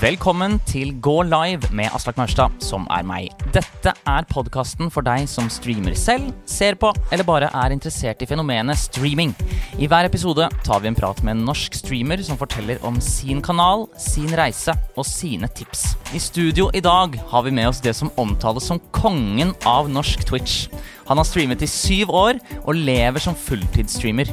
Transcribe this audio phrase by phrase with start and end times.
[0.00, 3.34] Velkommen til Gå live med Aslak Maurstad, som er meg.
[3.52, 8.28] Dette er podkasten for deg som streamer selv, ser på eller bare er interessert i
[8.30, 9.34] fenomenet streaming.
[9.76, 13.44] I hver episode tar vi en prat med en norsk streamer som forteller om sin
[13.44, 15.90] kanal, sin reise og sine tips.
[16.16, 20.24] I studio i dag har vi med oss det som omtales som kongen av norsk
[20.32, 20.70] Twitch.
[21.12, 24.32] Han har streamet i syv år og lever som fulltidsstreamer.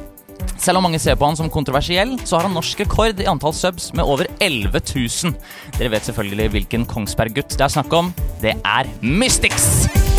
[0.58, 3.56] Selv om mange ser på han som kontroversiell, så har han norsk rekord i antall
[3.56, 5.36] subs med over 11 000.
[5.78, 8.14] Dere vet selvfølgelig hvilken Kongsberg-gutt det er snakk om.
[8.44, 10.17] Det er Mystics!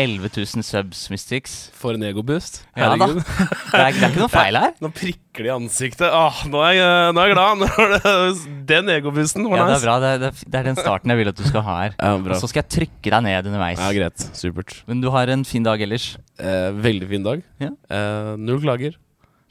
[0.00, 1.54] 11 000 subs, Mystics.
[1.76, 2.62] For en egoboost.
[2.78, 3.08] Ja da.
[3.12, 4.70] Det er, det er ikke noe feil her.
[4.82, 6.06] Nå prikker det i ansiktet.
[6.08, 8.40] Åh, nå, er jeg, nå er jeg glad.
[8.72, 9.96] Den egoboosten var Ja, det er bra.
[10.00, 11.96] Det er, det er- er den starten jeg vil at du skal ha her.
[12.00, 12.14] Ja.
[12.16, 13.82] Og så skal jeg trykke deg ned underveis.
[13.84, 14.24] Ja, greit.
[14.38, 14.78] Supert.
[14.88, 16.14] Men du har en fin dag ellers.
[16.40, 17.44] Eh, veldig fin dag.
[17.60, 17.70] Ja.
[17.92, 18.96] Eh, null klager.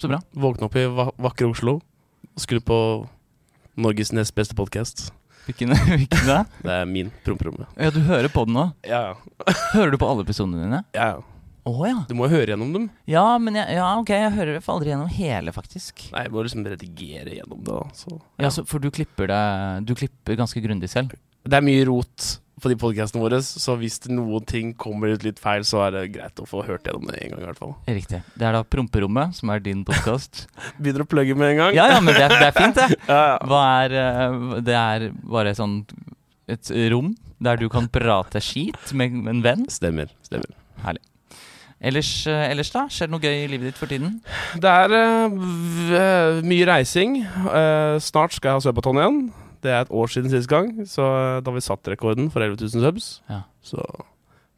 [0.02, 0.18] Så bra.
[0.34, 1.78] Våkne opp i va vakre Oslo.
[2.42, 2.78] Skru på
[3.78, 5.12] Norges nest beste podkast.
[5.48, 6.40] Hvilken, hvilken da?
[6.62, 7.68] Det er min prompromme.
[7.80, 8.70] Ja, du hører på den nå.
[8.88, 9.54] Ja, ja.
[9.76, 10.84] Hører du på alle episodene dine?
[10.98, 11.22] ja, ja.
[11.70, 12.00] Oh, ja.
[12.10, 12.86] Du må jo høre gjennom dem.
[13.06, 16.08] Ja, men jeg, ja, ok, jeg hører det aldri gjennom hele, faktisk.
[16.10, 17.76] Nei, jeg må liksom redigere gjennom det.
[18.00, 18.48] Så, ja.
[18.48, 19.42] Ja, så, For du klipper det
[19.86, 21.14] Du klipper ganske grundig selv?
[21.46, 22.32] Det er mye rot
[22.62, 26.04] på de podkastene våre, så hvis noen ting kommer ut litt feil, så er det
[26.16, 27.44] greit å få hørt gjennom det en gang.
[27.44, 28.22] i hvert fall Riktig.
[28.36, 30.46] Det er da Promperommet, som er din podkast.
[30.82, 31.76] Begynner å plugge med en gang.
[31.78, 33.02] ja, ja, men det er, det er fint, det.
[33.12, 33.38] ja, ja.
[33.50, 35.82] Hva er eh, Det er bare sånn
[36.52, 39.66] et rom der du kan prate skit med en venn.
[39.72, 40.12] Stemmer.
[40.26, 40.52] stemmer
[41.82, 42.84] Ellers, eh, ellers da?
[42.94, 44.20] Skjer det noe gøy i livet ditt for tiden?
[44.62, 47.24] Det er uh, mye reising.
[47.48, 49.22] Uh, snart skal jeg ha Søbaton igjen.
[49.62, 52.58] Det er et år siden sist gang, så eh, da vi satt rekorden for 11
[52.64, 53.10] 000 subs.
[53.30, 53.44] Ja.
[53.62, 53.82] Så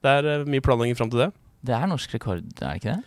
[0.04, 1.32] det er eh, mye planlegging fram til det.
[1.64, 3.04] Det er norsk rekord, er det ikke det?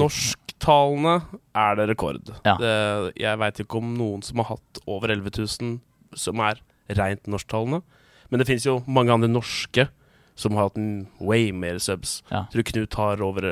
[0.00, 1.14] Norsktalende
[1.56, 2.34] er det rekord.
[2.44, 2.56] Ja.
[2.60, 2.74] Det,
[3.20, 5.78] jeg veit ikke om noen som har hatt over 11 000
[6.20, 6.60] som er
[6.98, 7.80] rent norsktalende.
[8.30, 9.88] Men det fins jo mange andre norske
[10.38, 12.20] som har hatt en way mer subs.
[12.30, 12.44] Ja.
[12.48, 13.48] Jeg tror Knut har over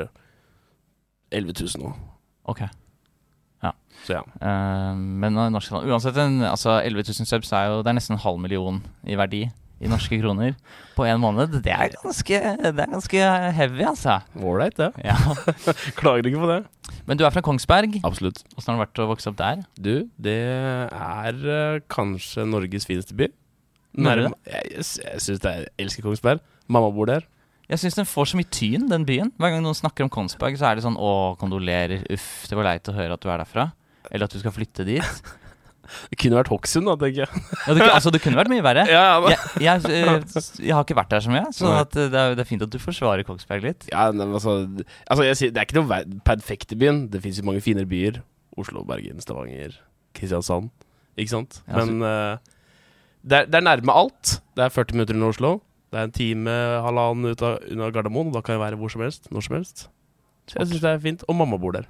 [1.31, 1.93] 11 000 nå.
[3.63, 3.75] Ok.
[4.07, 4.21] Så ja.
[4.39, 8.21] Uh, men norsk, uansett, en, altså 11 000 subs er jo Det er nesten en
[8.23, 9.41] halv million i verdi
[9.79, 10.55] i norske kroner
[10.97, 11.53] på en måned.
[11.63, 14.17] Det er ganske, det er ganske heavy, altså.
[14.35, 14.89] Ålreit, det.
[15.07, 15.15] Ja.
[15.99, 16.57] Klager ikke på det.
[17.07, 17.95] Men du er fra Kongsberg.
[18.03, 18.41] Absolutt.
[18.57, 19.61] Åssen har det vært å vokse opp der?
[19.79, 20.35] Du, det
[20.91, 23.29] er eh, kanskje Norges fineste by.
[24.03, 26.43] Nærm- Jeg, jeg, jeg syns det er Jeg elsker Kongsberg.
[26.67, 27.23] Mamma bor der.
[27.69, 29.29] Jeg syns den får så mye tyn, den byen.
[29.37, 32.65] Hver gang noen snakker om Kongsberg, så er det sånn å, kondolerer, uff, det var
[32.71, 33.67] leit å høre at du er derfra.
[34.09, 35.21] Eller at du skal flytte dit.
[36.09, 37.43] Det kunne vært Hokksund, da, tenker jeg.
[37.65, 38.83] Ja, det, altså, det kunne vært mye verre.
[38.93, 42.03] Ja, ja, Jeg, jeg, jeg, jeg har ikke vært der så mye, så eh, det,
[42.09, 43.87] er, det er fint at du forsvarer Kongsberg litt.
[43.91, 44.59] ja men altså,
[45.09, 47.05] altså jeg Det er ikke noe perfekt perfekte byen.
[47.13, 48.21] Det fins jo mange finere byer.
[48.59, 49.77] Oslo, Bergen, Stavanger,
[50.17, 50.69] Kristiansand.
[51.19, 51.61] Ikke sant?
[51.69, 52.37] Altså- Men uh,
[53.23, 54.37] det, er, det er nærme alt.
[54.57, 55.55] Det er 40 minutter under Oslo.
[55.89, 58.29] Det er en time, halvannen ut av, unna Gardermoen.
[58.29, 59.31] Og da kan jeg være hvor som helst.
[59.33, 59.87] Når som helst.
[60.49, 61.25] Så jeg syns det er fint.
[61.29, 61.89] Og mamma bor der.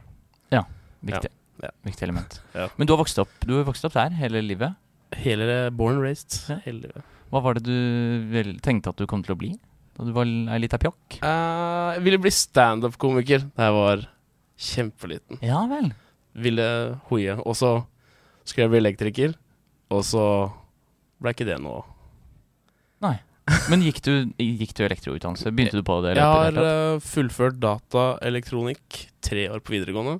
[1.06, 1.32] Viktig.
[1.64, 1.72] Ja.
[1.84, 2.42] Viktig element.
[2.54, 2.68] Ja.
[2.78, 4.76] Men du har vokst opp Du har vokst opp der hele livet.
[5.20, 6.42] Hele born and raised.
[6.50, 6.60] Ja.
[6.66, 7.16] Hele livet.
[7.30, 9.54] Hva var det du tenkte at du kom til å bli
[10.00, 11.20] da du var ei lita pjokk?
[11.20, 14.04] Uh, jeg ville bli standup-komiker da jeg var
[14.70, 15.42] kjempeliten.
[15.44, 15.90] Ja vel.
[16.40, 16.68] Ville
[17.10, 17.36] hoie.
[17.44, 17.74] Og så
[18.48, 19.34] skulle jeg bli elektriker,
[19.92, 20.24] og så
[21.20, 21.84] ble ikke det noe.
[23.04, 23.18] Nei.
[23.72, 25.54] Men gikk du, gikk du elektroutdannelse?
[25.56, 26.16] Begynte du på det?
[26.18, 30.20] Jeg har uh, eh, fullført dataelektronikk tre år på videregående.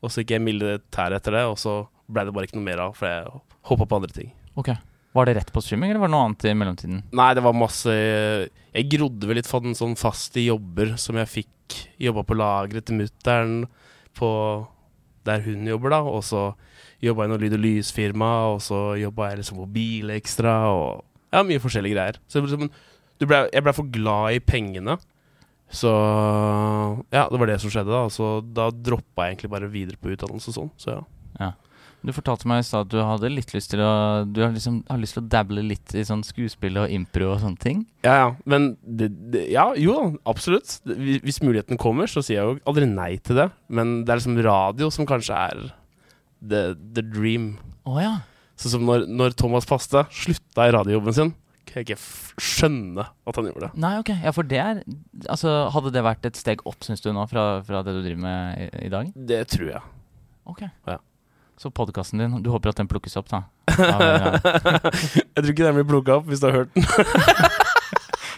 [0.00, 2.84] Og så gikk jeg militær etter det, og så ble det bare ikke noe mer
[2.86, 4.32] av, for jeg hoppa på andre ting.
[4.60, 4.72] Ok.
[5.12, 7.00] Var det rett på streaming, eller var det noe annet i mellomtiden?
[7.18, 11.18] Nei, det var masse Jeg grodde vel litt for den sånn fast i jobber som
[11.18, 11.78] jeg fikk.
[12.02, 13.64] Jobba på lageret til mutter'n
[14.18, 14.30] på
[15.26, 16.00] der hun jobber, da.
[16.06, 16.44] Og så
[17.02, 21.04] jobba jeg i noe lyd- og lysfirma, og så jobba jeg liksom på Bilekstra og
[21.30, 22.20] Ja, mye forskjellige greier.
[22.30, 24.98] Så ble jeg ble for glad i pengene.
[25.70, 25.90] Så
[27.14, 28.06] ja, det var det som skjedde, da.
[28.10, 30.72] Så da droppa jeg egentlig bare videre på utdannelse og sånn.
[30.80, 30.96] Så
[31.38, 31.52] ja.
[32.00, 34.78] Du fortalte meg i stad at du hadde litt lyst til å Du har liksom
[34.88, 37.82] har lyst til å dabble litt i sånn skuespill og impro og sånne ting.
[38.06, 38.30] Ja, ja.
[38.48, 40.78] Men det, det, ja, jo da, absolutt.
[40.88, 43.50] Hvis muligheten kommer, så sier jeg jo aldri nei til det.
[43.68, 45.62] Men det er liksom radio som kanskje er
[46.40, 47.52] the, the dream.
[47.84, 48.14] Å ja.
[48.60, 51.30] Sånn som når, når Thomas Paste slutta i radiojobben sin,
[51.70, 53.80] kan jeg ikke skjønne at han gjorde det.
[53.80, 54.10] Nei, ok.
[54.24, 54.80] Ja, for det er
[55.30, 58.24] Altså, hadde det vært et steg opp, syns du nå, fra, fra det du driver
[58.24, 59.12] med i, i dag?
[59.14, 59.82] Det tror jeg.
[60.50, 60.64] Ok.
[60.88, 60.98] Ja.
[61.60, 63.42] Så podkasten din, du håper at den plukkes opp, da?
[63.76, 64.30] Ja, ja.
[64.40, 66.84] jeg tror ikke den blir plukka opp hvis du har hørt den.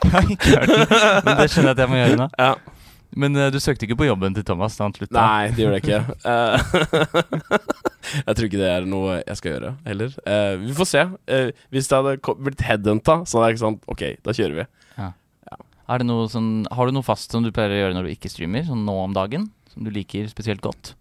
[0.02, 2.24] Jeg har ikke hørt den, men det skjønner jeg at jeg må gjøre nå.
[2.42, 2.48] Ja.
[3.18, 5.16] Men uh, du søkte ikke på jobben til Thomas da han slutta?
[5.18, 6.02] Nei, det gjør jeg ikke.
[6.32, 10.14] Eh, jeg tror ikke det er noe jeg skal gjøre heller.
[10.26, 11.02] Uh, vi får se.
[11.30, 14.68] Uh, hvis det hadde blitt headhunta, så hadde jeg ikke sånn OK, da kjører vi.
[15.92, 18.30] Det noe sånn, har du noe fast som du pleier å gjøre når du ikke
[18.32, 19.50] streamer, sånn nå om dagen?
[19.74, 20.94] Som du liker spesielt godt?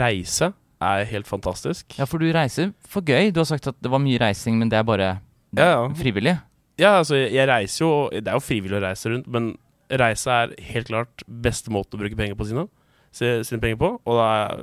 [0.00, 1.98] Reise er helt fantastisk.
[1.98, 3.28] Ja, for du reiser for gøy.
[3.34, 5.10] Du har sagt at det var mye reising, men det er bare
[5.52, 5.82] Ja, ja.
[5.98, 6.38] frivillig.
[6.80, 9.52] Ja, altså, jeg reiser jo Det er jo frivillig å reise rundt, men
[9.90, 12.68] reise er helt klart beste måten å bruke penger på sine.
[13.12, 13.90] Sine penger på.
[14.06, 14.62] Og, er,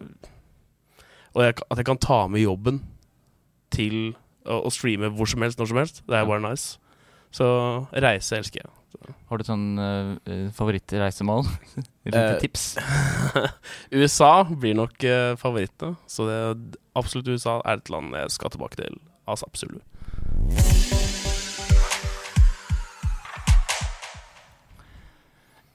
[1.35, 2.79] og jeg, at jeg kan ta med jobben
[3.75, 4.15] til
[4.47, 6.01] å, å streame hvor som helst, når som helst.
[6.07, 6.79] Det er bare nice.
[7.35, 7.47] Så
[7.91, 8.71] reise elsker jeg.
[9.27, 11.43] Har du et sånn uh, favorittreisemål?
[11.77, 12.69] Eh, Lite tips?
[13.99, 15.99] USA blir nok uh, favorittene.
[16.07, 16.39] Så det,
[16.97, 19.01] absolutt USA er et land jeg skal tilbake til.
[19.27, 19.83] Altså absolutt.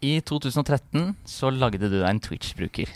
[0.02, 2.90] I 2013 så lagde du deg en Twitch-bruker.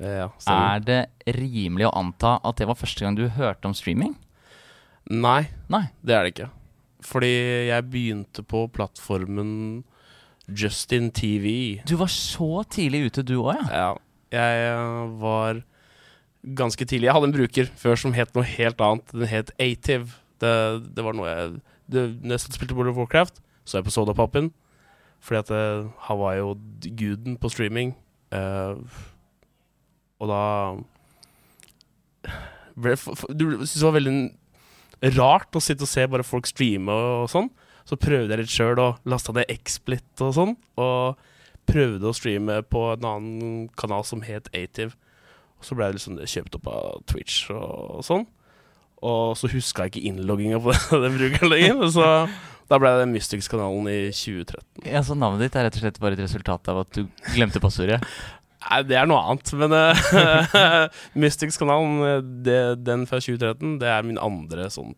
[0.00, 0.28] Eh, Ja.
[0.50, 4.14] Er det rimelig å anta at det var første gang du hørte om streaming?
[5.10, 5.88] Nei, Nei.
[6.02, 6.50] det er det ikke.
[7.04, 7.32] Fordi
[7.68, 9.84] jeg begynte på plattformen
[10.48, 11.82] Justin TV.
[11.86, 13.68] Du var så tidlig ute, du òg, ja?
[13.70, 13.92] Ja,
[14.32, 15.62] jeg eh, var
[16.44, 17.08] ganske tidlig.
[17.08, 19.12] Jeg hadde en bruker før som het noe helt annet.
[19.12, 20.16] Den het Ative.
[20.42, 20.54] Det,
[20.96, 21.52] det var noe jeg
[21.88, 24.50] det, Når jeg spilte World of Warcraft, så jeg på Sodapoppen.
[25.24, 26.54] Fordi at eh, han var jo
[26.98, 27.94] guden på streaming.
[28.34, 28.76] Uh,
[30.20, 30.40] og da
[32.74, 32.96] ble,
[33.30, 34.16] Du syntes det var veldig
[35.14, 37.48] rart å sitte og se bare folk streame og, og sånn.
[37.88, 40.54] Så prøvde jeg litt sjøl og lasta ned XSplit og sånn.
[40.80, 41.24] Og
[41.68, 44.96] prøvde å streame på en annen kanal som het Ative.
[45.60, 48.26] Og så ble det liksom kjøpt opp av Twitch og, sånn.
[49.04, 50.74] Og så huska jeg ikke innlogginga på
[51.04, 51.82] den brukeren lenger.
[51.92, 52.06] Så
[52.70, 54.64] da ble det Mystics-kanalen i 2013.
[54.88, 55.02] ja?
[55.04, 57.04] Så navnet ditt er rett og slett bare et resultat av at du
[57.34, 58.00] glemte passordet?
[58.64, 59.52] Nei, det er noe annet.
[59.60, 60.86] Men uh,
[61.24, 62.24] Mystics-kanalen,
[62.80, 64.96] den fra 2013, det er min andre sånn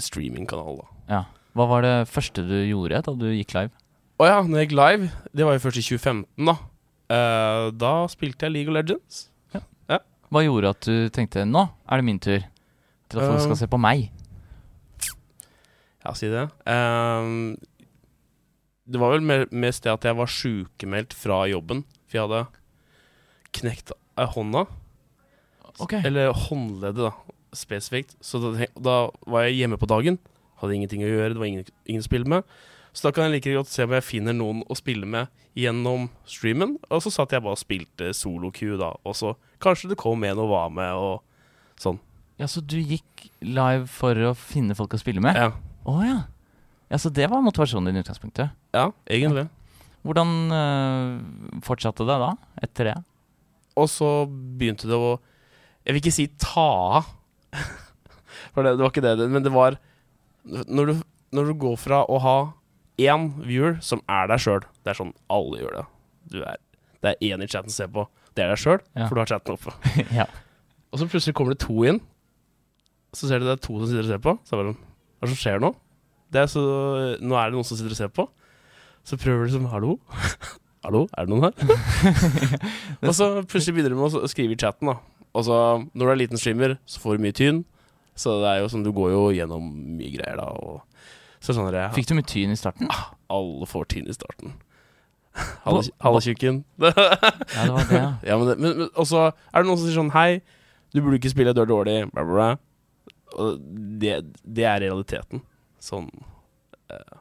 [0.00, 0.88] streamingkanal, da.
[1.10, 1.22] Ja.
[1.58, 3.74] Hva var det første du gjorde da du gikk live?
[4.20, 6.56] Å ja, når jeg gikk live, det var jo først i 2015, da.
[7.10, 9.26] Uh, da spilte jeg League of Legends.
[10.30, 12.44] Hva gjorde at du tenkte nå er det min tur
[13.10, 14.08] til at folk Um, skal se på meg?
[16.04, 16.46] Ja, si det.
[16.64, 17.58] Um,
[18.90, 21.84] det var vel mest det at jeg var sykemeldt fra jobben.
[22.08, 22.46] For jeg hadde
[23.60, 24.64] knekt hånda.
[25.80, 26.02] Okay.
[26.04, 28.16] Eller håndleddet, da, spesifikt.
[28.24, 28.96] Så da, da
[29.26, 30.18] var jeg hjemme på dagen.
[30.60, 32.58] Hadde ingenting å gjøre, det var ingen, ingen å spille med.
[32.92, 36.08] Så da kan jeg like godt se om jeg finner noen å spille med gjennom
[36.28, 36.76] streamen.
[36.90, 38.92] Og så satt jeg bare og spilte solo-queue, da.
[39.06, 42.00] Og så kanskje det kom en og var med, og sånn.
[42.40, 45.36] Ja, Så du gikk live for å finne folk å spille med?
[45.36, 45.50] Ja.
[45.84, 46.18] Ja, ja.
[46.90, 46.98] ja.
[47.00, 48.54] Så det var motivasjonen din i utgangspunktet?
[48.76, 49.46] ja egentlig.
[50.06, 52.30] Hvordan øh, fortsatte det da,
[52.64, 52.94] etter det?
[53.76, 55.18] Og så begynte det å
[55.84, 56.64] Jeg vil ikke si ta
[57.00, 57.10] av.
[58.54, 59.76] For det, det var ikke det, men det var
[60.48, 60.94] når du,
[61.36, 62.36] når du går fra å ha
[63.00, 65.84] én viewer som er deg sjøl Det er sånn alle gjør det.
[66.32, 66.56] Du er,
[67.04, 68.06] det er én i chatten som ser på.
[68.36, 69.06] Det er deg sjøl, Ja.
[69.08, 69.74] for du har chatten oppe.
[70.20, 70.26] ja.
[70.90, 72.00] Og så plutselig kommer det to inn.
[73.16, 74.36] Så ser du det er to som sitter og ser på.
[74.46, 75.70] Så er det sånn Hva er det som skjer nå?
[76.30, 76.62] Det er så,
[77.18, 78.26] nå er det noen som sitter og ser på.
[79.06, 79.96] Så prøver du liksom Hallo?
[80.84, 81.80] Hallo, er det noen her?
[83.08, 84.96] og så plutselig begynner du med å skrive i chatten, da.
[85.36, 85.56] Og så,
[85.92, 87.58] når du er liten streamer, så får du mye tyn.
[88.18, 89.66] Så det er jo sånn, du går jo gjennom
[89.98, 90.48] mye greier, da.
[90.56, 90.80] Og
[91.44, 92.88] så sånn der, Fikk du mye tyn i starten?
[93.32, 94.56] Alle får tyn i starten.
[95.66, 96.62] Halla, tjukken.
[96.80, 98.08] Ja, det var det, ja.
[98.32, 100.40] Ja, men, men, men Og så er det noen som sier sånn Hei,
[100.90, 102.48] du burde ikke spille, du er dårlig, bla, bla, bla.
[103.38, 103.60] Og
[104.02, 105.42] det, det er realiteten.
[105.80, 106.08] Sånn
[106.90, 107.18] eh,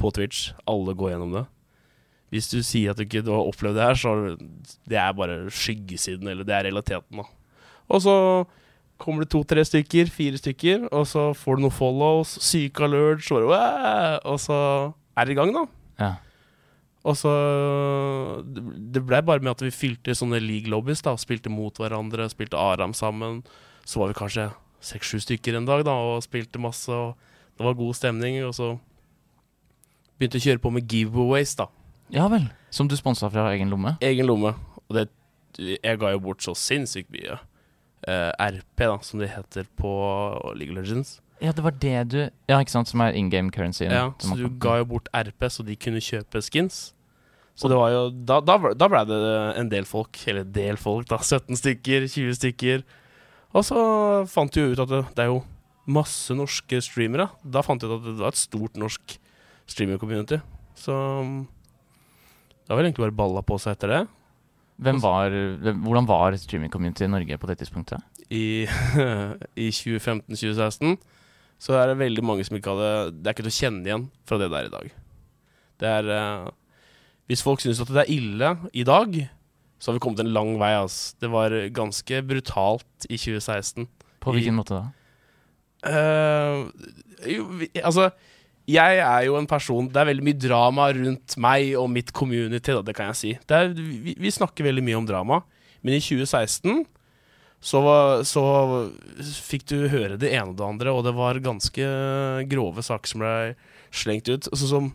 [0.00, 0.52] På Twitch.
[0.66, 1.44] Alle går gjennom det.
[2.34, 4.12] Hvis du sier at du ikke har opplevd det her, så
[4.90, 7.28] Det er bare skyggesiden, eller det er realiteten, da.
[7.94, 8.14] Og så
[8.98, 13.50] kommer det to-tre stykker, fire stykker, og så får du noen follows, syke alerts, og,
[13.52, 14.58] og så
[15.18, 15.66] er det i gang, da.
[16.00, 16.12] ja.
[17.04, 17.30] Og så
[18.94, 21.12] Det ble bare med at vi fylte sånne league lobbies, da.
[21.20, 23.42] Spilte mot hverandre, spilte Aram sammen.
[23.84, 24.46] Så var vi kanskje
[24.84, 26.92] seks-sju stykker en dag da og spilte masse.
[26.92, 27.16] Og
[27.58, 28.40] det var god stemning.
[28.46, 28.74] Og så
[30.18, 31.68] begynte å kjøre på med giveaways, da.
[32.14, 32.46] Ja vel.
[32.74, 33.96] Som du sponsa fra egen lomme?
[34.04, 34.54] Egen lomme.
[34.88, 35.08] Og det
[35.54, 37.36] Jeg ga jo bort så sinnssykt mye.
[38.04, 39.92] Uh, RP, da, som det heter på
[40.58, 41.20] League of Legends.
[41.40, 43.84] Ja, det var det du Ja, ikke sant, som er in game currency.
[43.86, 46.92] Ja, så du ga jo bort RP, så de kunne kjøpe skins.
[47.54, 49.20] Så det var jo Da, da, da ble det
[49.60, 50.18] en del folk.
[50.26, 51.20] Eller del folk, da.
[51.22, 52.84] 17 stykker, 20 stykker.
[53.54, 53.78] Og så
[54.30, 55.42] fant de jo ut at det, det er jo
[55.94, 57.28] masse norske streamere.
[57.44, 59.16] Da fant de ut at det var et stort norsk
[59.70, 60.40] streamer-community.
[60.78, 61.38] Så mm,
[62.64, 64.02] det har vel egentlig bare balla på seg etter det.
[65.04, 65.34] Var,
[65.84, 68.02] hvordan var streaming-community i Norge på det tidspunktet?
[68.26, 68.66] I,
[69.64, 70.96] i 2015-2016
[71.62, 74.06] så er det veldig mange som ikke hadde Det er ikke til å kjenne igjen
[74.26, 74.88] fra det det er i dag.
[75.80, 76.48] Det er eh,
[77.30, 79.14] Hvis folk syns at det er ille i dag,
[79.78, 80.72] så har vi kommet en lang vei.
[80.78, 81.14] Altså.
[81.20, 83.88] Det var ganske brutalt i 2016.
[84.24, 84.84] På I- hvilken måte da?
[85.84, 86.70] Uh,
[87.28, 88.06] jo, vi, altså
[88.64, 92.72] jeg er jo en person Det er veldig mye drama rundt meg og mitt community,
[92.72, 93.32] da, det kan jeg si.
[93.44, 95.42] Det er, vi, vi snakker veldig mye om drama,
[95.84, 96.86] men i 2016
[97.64, 98.44] så, var- så
[99.44, 101.84] fikk du høre det ene og det andre, og det var ganske
[102.48, 103.34] grove saker som ble
[103.94, 104.48] slengt ut.
[104.52, 104.88] Altså, som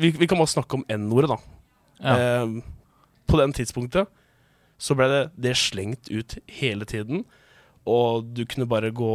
[0.00, 1.38] vi, vi kan bare snakke om N-ordet, da.
[2.00, 2.16] Ja.
[2.16, 2.58] Eh,
[3.28, 4.08] på den tidspunktet
[4.78, 7.24] så ble det, det slengt ut hele tiden,
[7.88, 9.08] og du kunne bare gå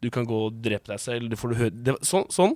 [0.00, 1.26] Du kan gå og drepe deg selv.
[1.28, 2.54] Du får du høre, det, sånn, sånn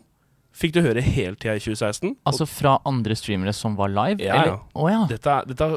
[0.56, 2.14] fikk du høre hele tida i 2016.
[2.14, 4.22] og Altså fra andre streamere som var live?
[4.24, 4.54] Ja, eller?
[4.54, 4.60] ja.
[4.72, 5.02] Oh, ja.
[5.10, 5.68] dette, dette,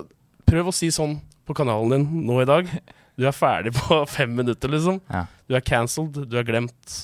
[0.47, 2.71] prøv å si sånn på kanalen din nå i dag.
[3.19, 5.01] Du er ferdig på fem minutter, liksom.
[5.11, 5.25] Ja.
[5.49, 6.97] Du er cancelled, du er glemt.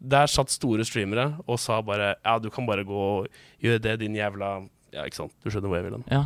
[0.00, 3.28] Der satt store streamere og sa bare Ja, du kan bare gå og
[3.62, 4.54] gjøre det, din jævla
[4.94, 5.34] Ja, ikke sant.
[5.44, 6.08] Du skjønner hvor jeg vil hen.
[6.08, 6.24] ja.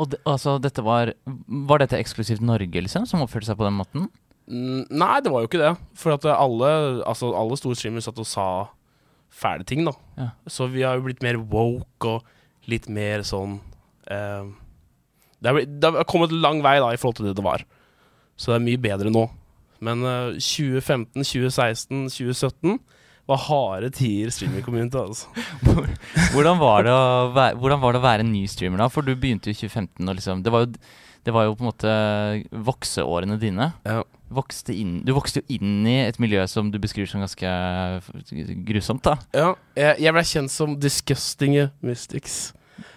[0.00, 3.76] Og de, altså, dette var Var dette eksklusivt Norge, liksom, som oppførte seg på den
[3.76, 4.06] måten?
[4.48, 5.74] Mm, Nei, det var jo ikke det.
[5.98, 6.70] For at alle,
[7.08, 8.46] altså alle store streamere satt og sa
[9.32, 9.94] fæle ting, da.
[10.18, 10.30] Ja.
[10.50, 13.56] Så vi har jo blitt mer woke og litt mer sånn
[14.12, 14.50] eh,
[15.42, 17.64] det, har blitt, det har kommet lang vei da i forhold til det det var.
[18.36, 19.24] Så det er mye bedre nå.
[19.82, 22.76] Men eh, 2015, 2016, 2017
[23.30, 25.28] var harde tider i streaming community, altså.
[26.34, 26.88] Hvordan var,
[27.34, 28.88] være, hvordan var det å være en ny streamer da?
[28.92, 30.72] For du begynte jo i 2015, og liksom Det var jo,
[31.22, 31.92] det var jo på en måte
[32.66, 33.70] vokseårene dine.
[33.86, 34.02] Ja.
[34.32, 37.52] Vokste inn, du vokste jo inn i et miljø som du beskriver som ganske
[38.66, 39.18] grusomt, da.
[39.36, 42.40] Ja, jeg, jeg ble kjent som Disgusting Mystics.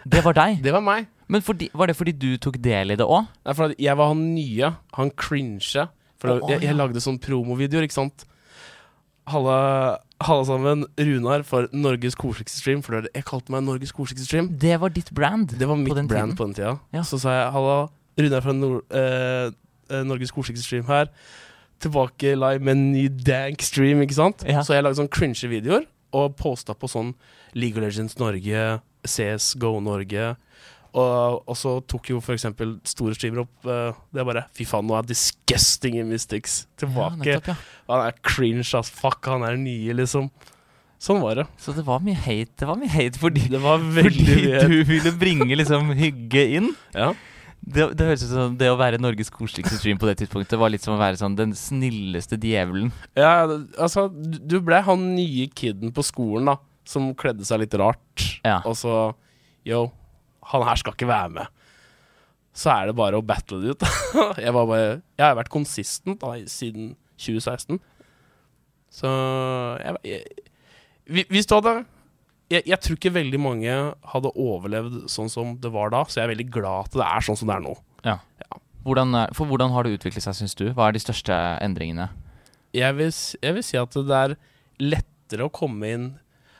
[0.07, 0.63] Det var deg.
[0.63, 1.11] Det var meg.
[1.27, 3.27] Men fordi, var det fordi du tok del i det òg?
[3.45, 4.71] Nei, for jeg var han nye.
[4.97, 5.87] Han cringe.
[6.21, 8.25] For oh, jeg, jeg lagde sånn promovideoer, ikke sant.
[9.29, 9.57] Halla,
[10.23, 10.85] halla sammen.
[10.97, 12.83] Runar for Norges koseligste stream.
[12.85, 14.49] For jeg kalte meg Norges koseligste stream.
[14.61, 15.55] Det var ditt brand.
[15.59, 16.37] Det var mitt den brand tiden.
[16.37, 16.77] på den tida.
[16.93, 17.03] Ja.
[17.03, 17.79] Så sa jeg halla,
[18.19, 19.51] Runar fra Nor eh,
[19.89, 21.11] eh, Norges koseligste stream her.
[21.83, 24.45] Tilbake live med en ny dank stream, ikke sant.
[24.47, 24.63] Ja.
[24.63, 25.83] Så jeg lagde sånn cringe videoer
[26.15, 27.11] og posta på sånn
[27.55, 30.35] League of Legends Norge, CS Go Norge.
[30.95, 34.87] Og, og så tok jo eksempel store streamere opp uh, Det er bare Fy faen,
[34.87, 37.19] nå er Disgusting in Mystics Ja, tilbake.
[37.19, 37.55] nettopp, ja.
[37.91, 38.91] han er cringe, ass.
[38.95, 40.29] Fuck, han er nye, liksom.
[41.01, 41.45] Sånn var det.
[41.59, 44.37] Så det var mye hate Det var mye hate fordi, Det var fordi
[44.71, 46.71] du ville bringe liksom hygge inn.
[46.95, 47.11] Ja.
[47.65, 50.69] Det, det høres ut som det å være Norges koseligste stream på det tidspunktet var
[50.69, 52.91] litt som å være sånn den snilleste djevelen.
[53.17, 53.47] Ja,
[53.81, 58.25] altså, du du ble han nye kiden på skolen, da, som kledde seg litt rart.
[58.45, 58.59] Ja.
[58.69, 58.93] Og så
[59.65, 59.87] Yo,
[60.51, 61.47] han her skal ikke være med.
[62.55, 63.85] Så er det bare å battle det ut.
[64.45, 67.79] jeg, var bare, jeg har vært konsistent da, siden 2016.
[68.95, 69.09] Så
[69.81, 71.73] jeg, jeg, Hvis du hadde
[72.53, 73.73] jeg, jeg tror ikke veldig mange
[74.13, 77.25] hadde overlevd sånn som det var da, så jeg er veldig glad at det er
[77.25, 77.73] sånn som det er nå.
[78.85, 80.67] Hvordan, er- for hvordan har det utviklet seg, syns du?
[80.77, 81.33] Hva er de største
[81.65, 82.11] endringene?
[82.75, 84.33] jeg vil, jeg vil si at det er
[84.83, 86.05] lettere å komme inn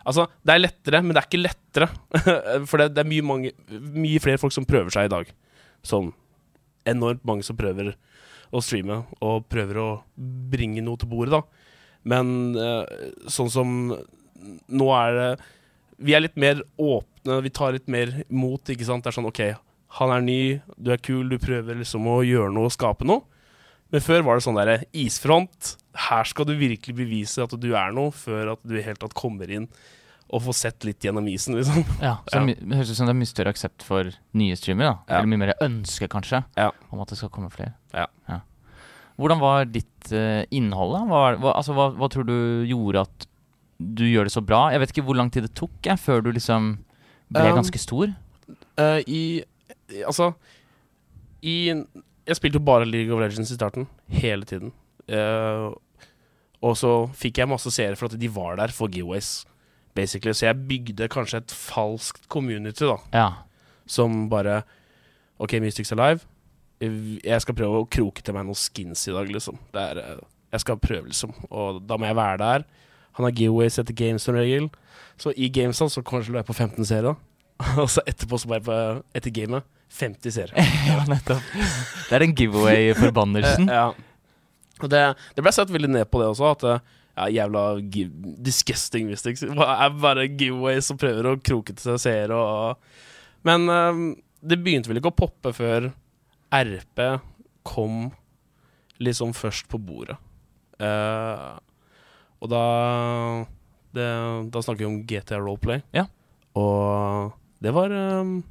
[0.06, 1.90] Altså, det er lettere, men det er ikke lettere.
[2.70, 3.54] For det, det er mye, mange,
[3.96, 5.32] mye flere folk som prøver seg i dag.
[5.86, 6.12] Sånn
[6.86, 7.96] enormt mange som prøver
[8.54, 9.90] å streame, og prøver å
[10.52, 11.42] bringe noe til bordet, da.
[12.06, 13.70] Men eh, sånn som
[14.70, 15.30] Nå er det
[16.06, 19.02] Vi er litt mer åpne, vi tar litt mer imot, ikke sant.
[19.02, 19.42] Det er sånn OK,
[19.98, 20.42] han er ny,
[20.78, 23.24] du er kul, du prøver liksom å gjøre noe skape noe.
[23.94, 25.72] Men før var det sånn derre isfront.
[25.96, 29.14] Her skal du virkelig bevise at du er noe, før at du i hele tatt
[29.18, 29.70] kommer inn
[30.34, 31.84] og får sett litt gjennom isen, liksom.
[32.02, 32.56] Ja, så Ja.
[32.58, 34.98] Det høres ut som det er mye større aksept for nye streamere.
[35.08, 35.20] Ja.
[35.20, 36.72] Eller mye mer ønske, kanskje, Ja.
[36.92, 37.76] om at det skal komme flere.
[37.94, 38.08] Ja.
[39.16, 41.04] Hvordan var ditt uh, innhold, da?
[41.08, 43.28] Hva, hva, altså, hva, hva tror du gjorde at
[43.80, 44.72] du gjør det så bra?
[44.74, 46.74] Jeg vet ikke hvor lang tid det tok jeg, før du liksom
[47.32, 48.12] ble Um, ganske stor.
[48.78, 49.44] Uh, I
[50.06, 50.34] Altså
[51.42, 53.88] I Jeg spilte jo bare League of Legends i starten.
[54.10, 54.72] Hele tiden.
[55.08, 55.70] Eh,
[56.66, 59.44] og så fikk jeg masse seere for at de var der for giveaways,
[59.98, 60.34] basically.
[60.34, 62.98] Så jeg bygde kanskje et falskt community, da.
[63.14, 63.28] Ja.
[63.86, 64.64] Som bare
[65.38, 66.26] OK, Mystics Alive.
[66.82, 69.60] Jeg skal prøve å kroke til meg noen skins i dag, liksom.
[69.76, 71.36] Det er, eh, jeg skal prøve, liksom.
[71.52, 72.66] Og da må jeg være der.
[73.16, 74.70] Han har giveaways etter games som regel.
[75.22, 77.16] Så i gamesa så kanskje lå jeg på 15 seere.
[77.82, 78.80] Og så etterpå så bare på,
[79.16, 79.64] etter gamet
[79.96, 80.66] 50 seere.
[80.90, 81.46] ja, nettopp.
[82.10, 83.70] Det er den giveaway-forbannelsen.
[83.80, 83.92] Ja.
[84.84, 85.02] Og det,
[85.36, 86.66] det ble sett veldig ned på det også, at
[87.16, 87.64] ja, jævla
[88.44, 89.44] disgusting mystics.
[89.46, 92.96] Det er bare giveaways som prøver å kroke til seg seere og
[93.46, 94.06] Men um,
[94.42, 95.92] det begynte vel ikke å poppe før
[96.54, 97.02] RP
[97.66, 98.10] kom
[99.02, 100.18] liksom først på bordet.
[100.82, 101.56] Uh,
[102.44, 102.64] og da
[103.96, 104.08] det,
[104.52, 105.86] Da snakker vi om GTA Roleplay.
[105.96, 106.08] Ja.
[106.60, 107.32] Og
[107.64, 108.42] det var um,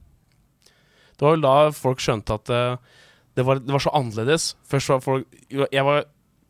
[1.19, 3.03] Det var vel da folk skjønte at uh,
[3.37, 4.55] det, var, det var så annerledes.
[4.65, 6.07] Først var folk Jeg var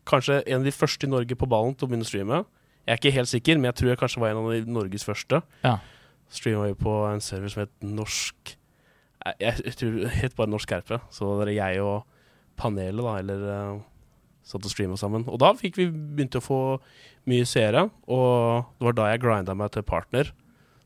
[0.08, 2.42] kanskje en av de første i Norge på ballen til å begynne å streame.
[2.84, 5.06] Jeg er ikke helt sikker, men jeg tror jeg kanskje var en av de Norges
[5.06, 5.40] første.
[5.64, 5.78] Ja.
[6.34, 8.56] Streama jo på en server som het Norsk
[9.40, 10.98] Jeg, tror det het bare Norsk RP.
[11.14, 12.04] Så var det jeg og
[12.60, 13.78] panelet, da, eller uh,
[14.44, 15.24] satt og streama sammen.
[15.32, 16.60] Og da fikk vi begynte å få
[17.30, 20.28] mye seere, og det var da jeg grinda meg til partner,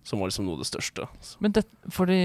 [0.06, 1.08] som var liksom noe av det største.
[1.42, 2.20] Men det, fordi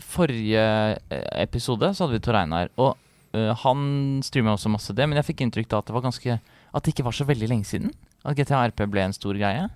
[0.00, 0.64] forrige
[1.12, 2.96] eh, episode så hadde vi Tor Einar, og
[3.36, 6.38] eh, han streama også masse det, men jeg fikk inntrykk da at det var ganske
[6.72, 9.66] At det ikke var så veldig lenge siden at GTA RP ble en stor greie.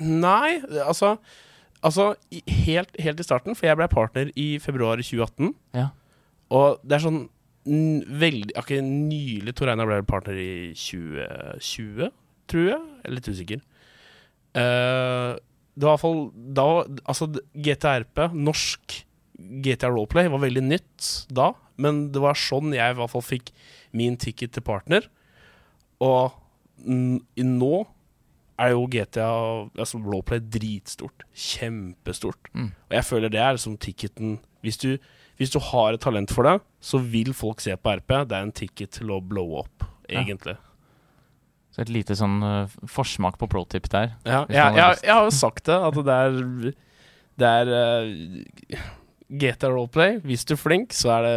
[0.00, 1.16] Nei, altså
[1.84, 2.14] Altså,
[2.66, 5.52] helt, helt i starten, for jeg ble partner i februar 2018.
[5.76, 5.90] Ja.
[6.56, 7.26] Og det er sånn
[7.66, 12.12] veldig Akkurat nylig Tor Einar ble partner i 2020,
[12.50, 12.80] tror jeg.
[13.02, 13.62] Jeg er litt usikker.
[14.56, 15.36] Uh,
[15.76, 16.20] det var i hvert fall
[16.56, 16.66] da
[17.04, 19.00] Altså, GTRP, norsk
[19.36, 21.50] GTA Roleplay, var veldig nytt da.
[21.80, 23.52] Men det var sånn jeg i hvert fall fikk
[23.96, 25.08] min ticket til partner.
[26.04, 26.34] Og
[26.86, 27.74] nå
[28.56, 29.28] er jo GTA
[29.76, 31.26] altså Roleplay dritstort.
[31.36, 32.50] Kjempestort.
[32.54, 32.70] Mm.
[32.88, 34.96] Og jeg føler det er som ticketen hvis du,
[35.38, 38.14] hvis du har et talent for det, så vil folk se på RP.
[38.26, 40.22] Det er en ticket til å blow up, Ja.
[40.22, 40.56] egentlig.
[41.70, 44.16] Så et lite sånn uh, forsmak på pro tip der.
[44.24, 46.38] Ja, ja jeg, jeg, har jo sagt det, at det er
[47.36, 48.86] Det er uh,
[49.28, 50.16] GTA Roleplay.
[50.24, 51.34] Hvis du er flink, så er det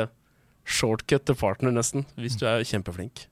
[0.70, 2.06] shortcut til partner, nesten.
[2.20, 3.26] Hvis du er kjempeflink.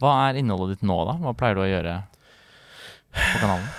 [0.00, 1.18] Hva er innholdet ditt nå, da?
[1.20, 1.96] Hva pleier du å gjøre
[3.10, 3.70] på kanalen?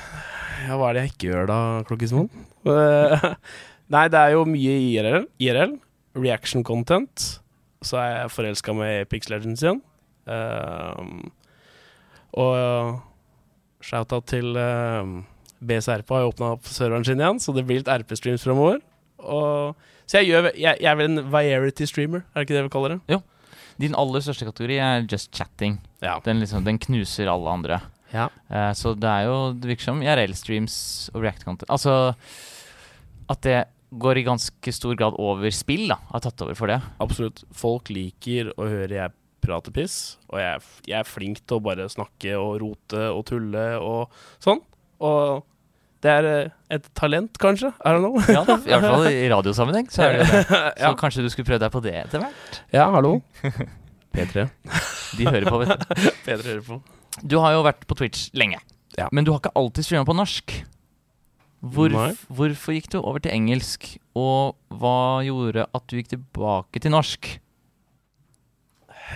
[0.68, 2.28] Ja, hva er det jeg ikke gjør da, Klokkismoen?
[2.70, 3.30] Eh,
[3.96, 5.26] Nei, det er jo mye IRL.
[5.42, 5.78] IRL
[6.22, 7.26] reaction content.
[7.82, 9.82] Så er jeg forelska med Apix Legends igjen.
[10.30, 11.32] Um,
[12.38, 13.02] og
[13.82, 15.24] shout-out til um,
[15.66, 18.80] BSRP har åpna opp serveren sin igjen, så det blir litt RP-streams fremover.
[19.22, 22.66] Og, så jeg, gjør, jeg, jeg er vel en variety streamer, er det ikke det
[22.66, 23.00] vi kaller det?
[23.14, 23.22] Jo.
[23.80, 25.78] Din aller største kategori er just chatting.
[26.04, 26.18] Ja.
[26.26, 27.78] Den, liksom, den knuser alle andre.
[28.12, 28.28] ja.
[28.52, 30.76] Uh, så det er jo Det virker som IRL-streams
[31.14, 31.94] og React-content Altså
[33.32, 33.62] at det
[34.04, 35.96] går i ganske stor grad over spill, da.
[36.12, 36.82] Har tatt over for det.
[37.00, 37.46] Absolutt.
[37.56, 39.96] Folk liker å høre jeg prate piss,
[40.30, 44.12] og jeg, jeg er flink til å bare snakke og rote og tulle og
[44.44, 44.60] sånn.
[45.08, 45.48] Og
[46.02, 47.70] det er eh, et talent, kanskje?
[47.78, 48.18] I don't know.
[48.26, 49.92] Ja, I hvert fall i radiosammenheng.
[49.94, 50.42] Så er det jo det.
[50.50, 50.92] Så ja.
[50.98, 52.62] kanskje du skulle prøve deg på det etter hvert?
[52.74, 53.20] ja, hallo.
[54.16, 54.48] P3.
[55.18, 55.94] De hører på, vet du.
[56.26, 56.82] P3 hører på.
[57.22, 58.60] Du har jo vært på Twitch lenge.
[58.98, 59.08] Ja.
[59.16, 60.58] Men du har ikke alltid streama på norsk.
[61.62, 61.94] Hvor,
[62.34, 63.86] hvorfor gikk du over til engelsk,
[64.18, 67.30] og hva gjorde at du gikk tilbake til norsk?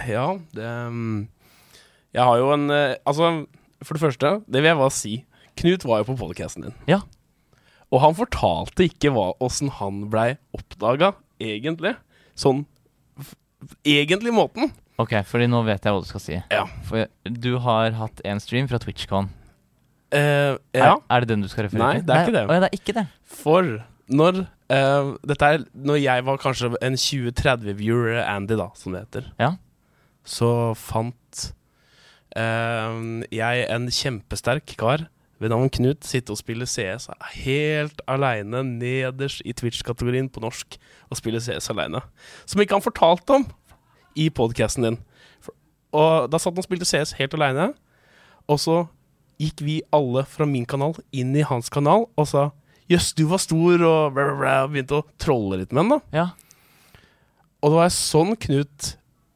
[0.05, 1.27] Ja, det um,
[2.13, 3.45] Jeg har jo en eh, Altså,
[3.81, 5.13] for det første, det vil jeg bare si.
[5.59, 6.75] Knut var jo på podcasten din.
[6.89, 7.01] Ja.
[7.93, 11.95] Og han fortalte ikke hva, åssen han blei oppdaga, egentlig.
[12.37, 12.65] Sånn
[13.87, 14.69] Egentlig måten.
[15.01, 16.35] Ok, fordi nå vet jeg hva du skal si.
[16.53, 16.65] Ja.
[16.85, 19.31] For du har hatt en stream fra TwitchCon.
[20.13, 20.91] Eh, ja.
[20.91, 22.05] Er, er det den du skal referere Nei, til?
[22.05, 22.43] det er ikke det.
[22.45, 23.05] Å, ja, det er ikke det.
[23.41, 23.71] For
[24.21, 29.05] når eh, Dette er når jeg var kanskje en 20-30 viewer Andy, da, som det
[29.07, 29.31] heter.
[29.41, 29.51] Ja.
[30.25, 31.47] Så fant
[32.37, 33.01] eh,
[33.33, 35.07] jeg en kjempesterk kar
[35.41, 37.09] ved navn Knut sitte og spille CS
[37.41, 40.77] helt aleine nederst i Twitch-kategorien på norsk.
[41.11, 42.01] Og spille CS aleine.
[42.45, 43.47] Som ikke han fortalte om
[44.15, 44.99] i podkasten din.
[45.95, 47.73] Og da satt han og spilte CS helt aleine.
[48.51, 48.83] Og så
[49.41, 52.51] gikk vi alle fra min kanal inn i hans kanal og sa
[52.85, 55.97] Jøss, du var stor, og bla, bla, bla, begynte å trolle litt med han, da.
[56.13, 56.25] Ja.
[57.65, 58.91] Og det var sånn Knut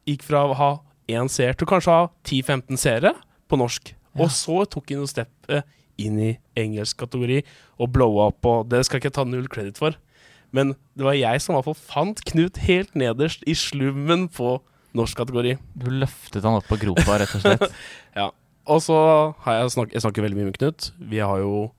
[0.06, 0.68] gikk fra å ha
[1.10, 3.16] én seer til kanskje å ha 10-15 seere
[3.50, 3.90] på norsk.
[3.90, 4.22] Ja.
[4.22, 5.66] Og så tok han noen steppet
[6.00, 7.42] inn i engelsk kategori
[7.80, 9.98] og blowa opp, og det skal jeg ikke ta null kreditt for.
[10.56, 14.58] Men det var jeg som i hvert fall fant Knut helt nederst i slummen på
[14.98, 15.58] norsk kategori.
[15.78, 17.68] Du løftet han opp på gropa, rett og slett.
[18.20, 18.32] ja.
[18.70, 18.98] Og så
[19.46, 20.90] har jeg snakket, jeg snakker veldig mye med Knut.
[21.12, 21.70] Vi har jo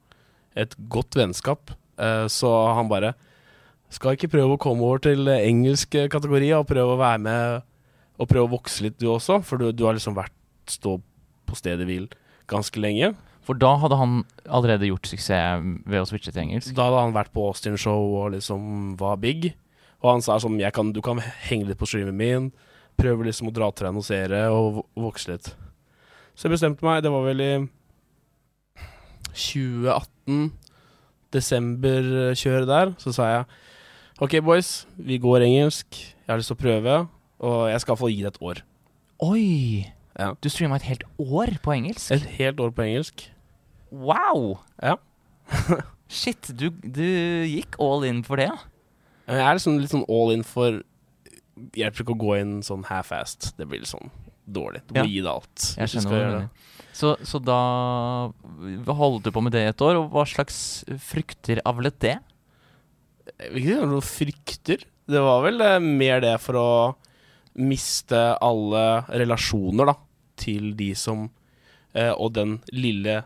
[0.58, 1.74] et godt vennskap.
[1.98, 3.14] Eh, så han bare
[3.90, 7.64] Skal ikke prøve å komme over til engelsk kategori og prøve å være med
[8.20, 9.40] og prøve å vokse litt, du også?
[9.42, 10.36] For du, du har liksom vært
[10.70, 10.92] stå
[11.48, 12.06] på stedet hvil
[12.50, 13.08] ganske lenge.
[13.46, 16.74] For da hadde han allerede gjort suksess ved å switche til engelsk.
[16.76, 19.52] Da hadde han vært på Austin Show og liksom var big.
[20.00, 22.50] Og han sa sånn jeg kan, Du kan henge litt på streamen min.
[23.00, 25.52] Prøve liksom å dra til deg noen seere og vokse litt.
[26.36, 27.52] Så jeg bestemte meg, det var vel i
[29.36, 30.50] 2018,
[31.34, 33.44] desember-kjøret der, så sa jeg
[34.20, 35.96] OK, boys, vi går engelsk.
[35.96, 36.96] Jeg har lyst til å prøve,
[37.46, 38.60] og jeg skal få gi det et år.
[39.24, 39.86] Oi!
[40.20, 40.34] Ja.
[40.44, 42.10] Du streama et helt år på engelsk?
[42.12, 43.24] Et helt år på engelsk.
[43.90, 44.58] Wow!
[44.84, 44.98] Ja.
[46.10, 47.04] Shit, du, du
[47.48, 48.58] gikk all in for det, ja?
[49.30, 50.80] Jeg er liksom litt sånn all in for
[51.76, 53.50] Hjelper ikke å gå inn sånn half-fast.
[53.58, 54.08] Det blir litt sånn
[54.48, 54.80] dårlig.
[54.88, 55.08] Du må Ja.
[55.10, 55.64] gi det alt.
[55.76, 56.46] Jeg skjønner hva du mener.
[56.96, 57.58] Så, så da
[58.96, 60.56] holdt du på med det i et år, og hva slags
[61.04, 62.14] frykter avlet det?
[63.38, 64.86] Jeg vil ikke si noe frykter.
[65.10, 66.68] Det var vel eh, mer det for å
[67.60, 68.84] miste alle
[69.20, 69.94] relasjoner, da,
[70.40, 71.28] til de som
[71.94, 73.20] eh, Og den lille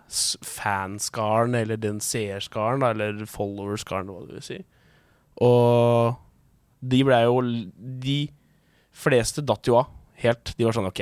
[0.45, 4.61] fanskaren, eller den seerskaren, eller followerskaren, hva du vil si.
[5.43, 6.15] Og
[6.85, 7.39] de ble jo
[8.05, 8.19] De
[8.95, 9.89] fleste datt jo av
[10.23, 10.53] helt.
[10.57, 11.01] De var sånn OK,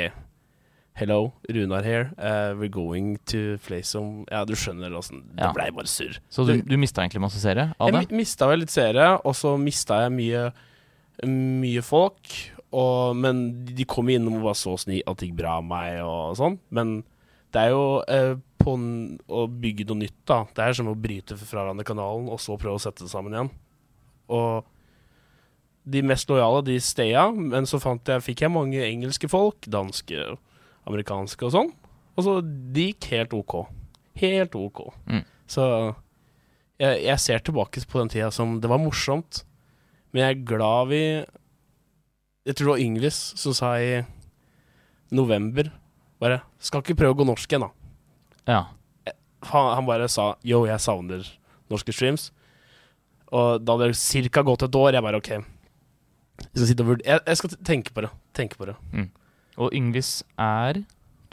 [0.99, 2.07] hello, Runar here.
[2.17, 5.53] Uh, we're going to play some Ja, du skjønner åssen Det Ja.
[5.53, 6.17] blei bare surr.
[6.33, 8.03] Så du, du mista egentlig masse seere av Jeg det?
[8.11, 10.47] Jeg mista vel litt seere, og så mista jeg mye,
[11.29, 12.33] mye folk.
[12.73, 15.99] Og, men de kom innom og var så snill at det gikk bra med meg
[16.07, 16.57] og sånn.
[16.73, 17.01] Men
[17.53, 18.93] det er jo eh, på en,
[19.29, 20.43] å bygge noe nytt, da.
[20.57, 23.37] Det er som å bryte fra hverandre kanalen, og så prøve å sette det sammen
[23.37, 23.51] igjen.
[24.33, 24.71] Og
[25.93, 30.37] de mest lojale, de staya, men så fant jeg, fikk jeg mange engelske folk, danske,
[30.89, 31.73] amerikanske og sånn.
[32.17, 33.59] Og så de gikk helt OK.
[34.23, 34.85] Helt OK.
[35.11, 35.25] Mm.
[35.51, 35.67] Så
[36.81, 39.43] jeg, jeg ser tilbake på den tida som Det var morsomt,
[40.13, 41.03] men jeg er glad vi
[42.47, 44.03] Jeg tror det var Yngvis som sa i
[45.15, 45.71] november
[46.23, 47.73] bare 'Skal ikke prøve å gå norsk igjen, da'.
[48.47, 48.67] Ja.
[49.51, 51.27] Han, han bare sa 'yo, jeg savner
[51.71, 52.31] norske streams'.
[53.33, 54.43] Og da hadde det ca.
[54.43, 54.93] gått et år.
[54.93, 55.29] Jeg bare OK.
[55.29, 58.11] Jeg skal, jeg, jeg skal tenke på det.
[58.35, 58.77] Tenke på det.
[59.57, 60.83] Og Yngvis er,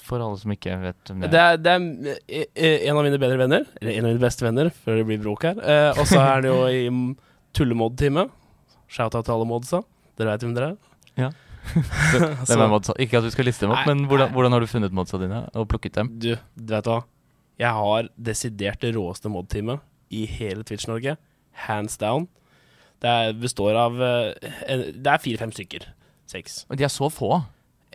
[0.01, 3.03] for alle som ikke vet hvem det Det er er, det er eh, en av
[3.03, 3.65] mine bedre venner.
[3.81, 5.59] Eller en av mine beste venner, før det blir bråk her.
[5.59, 7.17] Eh, og så er han jo i mm,
[7.57, 8.29] tullemod-time.
[8.87, 9.83] Shout-out til alle modsa.
[10.17, 10.88] Dere veit hvem dere er?
[11.19, 11.29] Ja.
[12.49, 12.95] Så- modsa?
[13.01, 15.19] Ikke at vi skal liste dem opp, Nei, men hvordan, hvordan har du funnet modsa
[15.21, 16.11] dine og plukket dem?
[16.17, 17.01] Du, du vet hva?
[17.59, 19.83] Jeg har desidert det råeste mod-teamet
[20.15, 21.17] i hele Twitch-Norge.
[21.67, 22.29] Hands down.
[23.03, 25.89] Det er, består av eh, Det er fire-fem stykker.
[26.29, 26.63] Seks.
[26.69, 27.41] Men de er så få.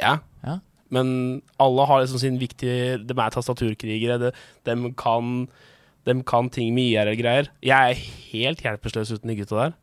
[0.00, 0.18] Ja.
[0.44, 0.58] Ja.
[0.94, 4.18] Men alle har liksom sin viktige De er tastaturkrigere.
[4.20, 4.30] De,
[4.68, 5.46] de, kan,
[6.06, 7.48] de kan ting med IR-greier.
[7.64, 9.76] Jeg er helt hjelpeløs uten de gutta der.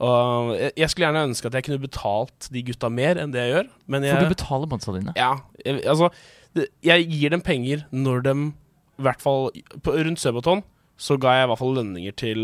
[0.00, 3.40] Og jeg, jeg skulle gjerne ønske at jeg kunne betalt de gutta mer enn det
[3.46, 3.68] jeg gjør.
[3.88, 5.14] Men jeg, For du betaler modsa dine.
[5.16, 5.30] ja,
[5.64, 6.10] jeg, altså
[6.84, 8.34] Jeg gir dem penger når de
[8.98, 9.50] I hvert fall
[9.84, 10.62] på, Rundt Søbaton
[10.96, 12.38] så ga jeg i hvert fall lønninger til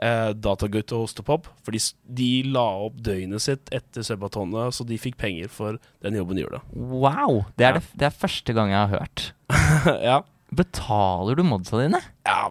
[0.00, 1.48] eh, Datagutt og Hostepop.
[1.60, 6.16] For de, de la opp døgnet sitt etter Søbatonet, så de fikk penger for den
[6.16, 6.62] jobben de gjorde.
[6.72, 7.42] Wow!
[7.60, 7.80] Det er, Ja.
[7.80, 9.26] det, det er første gang jeg har hørt.
[10.08, 10.22] ja.
[10.52, 12.00] Betaler du modsa dine?
[12.28, 12.50] ja,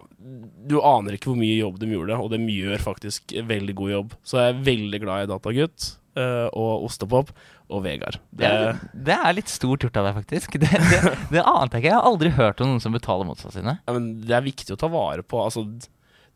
[0.66, 4.12] du aner ikke hvor mye jobb de gjorde, og de gjør faktisk veldig god jobb.
[4.26, 5.86] Så jeg er veldig glad i Datagutt
[6.18, 7.32] eh, og Ostepop
[7.72, 8.18] og Vegard.
[8.36, 10.58] Det er, det er litt stort gjort av deg, faktisk.
[10.62, 11.00] Det, det,
[11.32, 11.90] det ante jeg ikke.
[11.90, 13.78] Jeg har aldri hørt om noen som betaler modsa sine.
[13.80, 15.40] ja, men det er viktig å ta vare på.
[15.42, 15.64] Altså,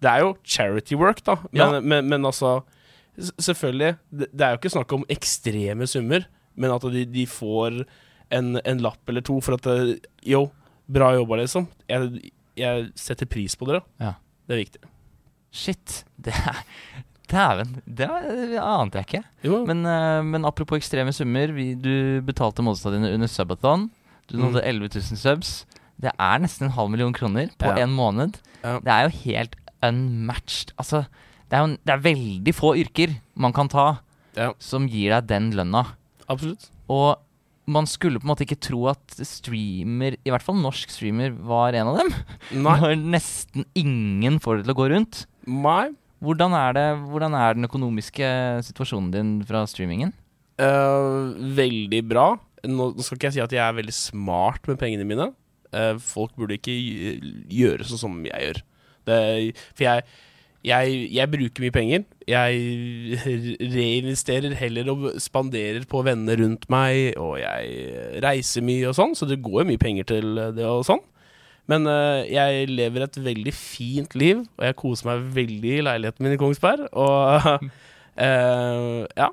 [0.03, 1.39] det er jo charity work, da.
[1.51, 1.81] Men, Ja.
[1.81, 2.61] men, men altså
[3.17, 3.95] Selvfølgelig.
[4.13, 6.27] Det, er jo ikke snakk om ekstreme summer,
[6.61, 7.79] men at de, de får
[8.37, 9.69] en, en lapp eller to for at
[10.29, 10.43] Yo,
[10.89, 11.67] bra jobba, liksom.
[11.91, 13.83] Jeg, jeg setter pris på dere.
[14.01, 14.15] Ja.
[14.47, 14.83] Det er viktig.
[15.57, 16.05] Shit.
[16.21, 16.63] Det er
[17.27, 17.73] Dæven.
[17.91, 18.07] Det
[18.53, 19.23] det ante jeg ikke.
[19.67, 21.51] Men, eh, men apropos ekstreme summer.
[21.57, 23.89] Vi, du betalte modsa dine under subathon.
[24.31, 24.45] Du Mm.
[24.45, 25.67] nådde 11 000 subs.
[26.01, 27.83] Det er nesten en halv million kroner på Ja.
[27.83, 28.39] en måned.
[28.63, 28.79] Ja.
[28.79, 30.71] Det er jo helt unmatched.
[30.79, 31.05] Altså,
[31.51, 33.99] det er, jo, det er veldig få yrker man kan ta
[34.37, 34.53] Ja.
[34.59, 35.85] som gir deg den lønna.
[36.29, 36.71] absolutt.
[36.89, 37.19] Og
[37.67, 41.75] man skulle på en måte ikke tro at streamer, i hvert fall norsk streamer, var
[41.75, 42.13] en av dem.
[42.63, 42.77] Nei.
[42.83, 45.25] Når nesten ingen får det til å gå rundt.
[45.51, 45.91] Nei.
[46.25, 48.29] Hvordan er, det, hvordan er den økonomiske
[48.65, 50.15] situasjonen din fra streamingen?
[50.57, 52.29] Uh, veldig bra.
[52.67, 55.29] Nå skal ikke jeg si at jeg er veldig smart med pengene mine.
[55.75, 56.75] Uh, folk burde ikke
[57.53, 58.63] gjøre sånn som jeg gjør.
[59.07, 59.19] Det,
[59.77, 60.07] for jeg,
[60.67, 62.07] jeg, jeg bruker mye penger.
[62.27, 63.19] Jeg
[63.77, 69.29] reinvesterer heller og spanderer på venner rundt meg, og jeg reiser mye og sånn, så
[69.31, 71.05] det går mye penger til det og sånn.
[71.71, 76.27] Men uh, jeg lever et veldig fint liv, og jeg koser meg veldig i leiligheten
[76.27, 76.87] min i Kongsberg.
[76.95, 77.59] Og uh,
[79.23, 79.31] ja.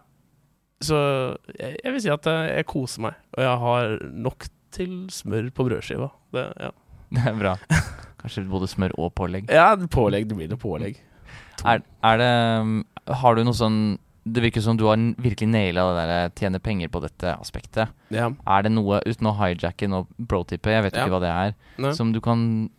[0.84, 0.98] Så
[1.56, 3.93] jeg, jeg vil si at eh, jeg koser meg, og jeg har
[4.26, 6.10] nok til smør på brødskiva.
[6.36, 6.74] Det, ja.
[7.13, 7.54] Det er bra.
[8.19, 9.48] Kanskje både smør og pålegg.
[9.54, 10.28] ja, pålegg.
[10.28, 11.00] Det blir noe pålegg.
[11.66, 12.30] Er, er det
[12.62, 12.72] um,
[13.22, 13.78] Har du noe sånn
[14.26, 17.92] Det virker som du har virkelig naila det der tjene penger på dette aspektet.
[18.10, 18.30] Ja.
[18.48, 21.04] Er det noe, uten å hijacke noe bro-tippet, jeg vet Ja.
[21.06, 21.92] ikke hva det er, Nei.
[21.98, 22.70] som du kan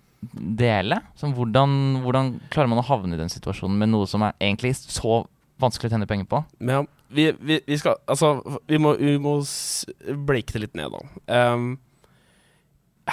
[0.56, 1.02] dele?
[1.20, 4.72] Som hvordan, hvordan klarer man å havne i den situasjonen med noe som er egentlig
[4.80, 5.26] så
[5.60, 6.40] vanskelig å tjene penger på?
[6.64, 6.80] Ja,
[7.14, 11.52] vi, vi, vi skal Altså, vi må, vi må s- det litt ned, da.
[11.52, 11.74] Um,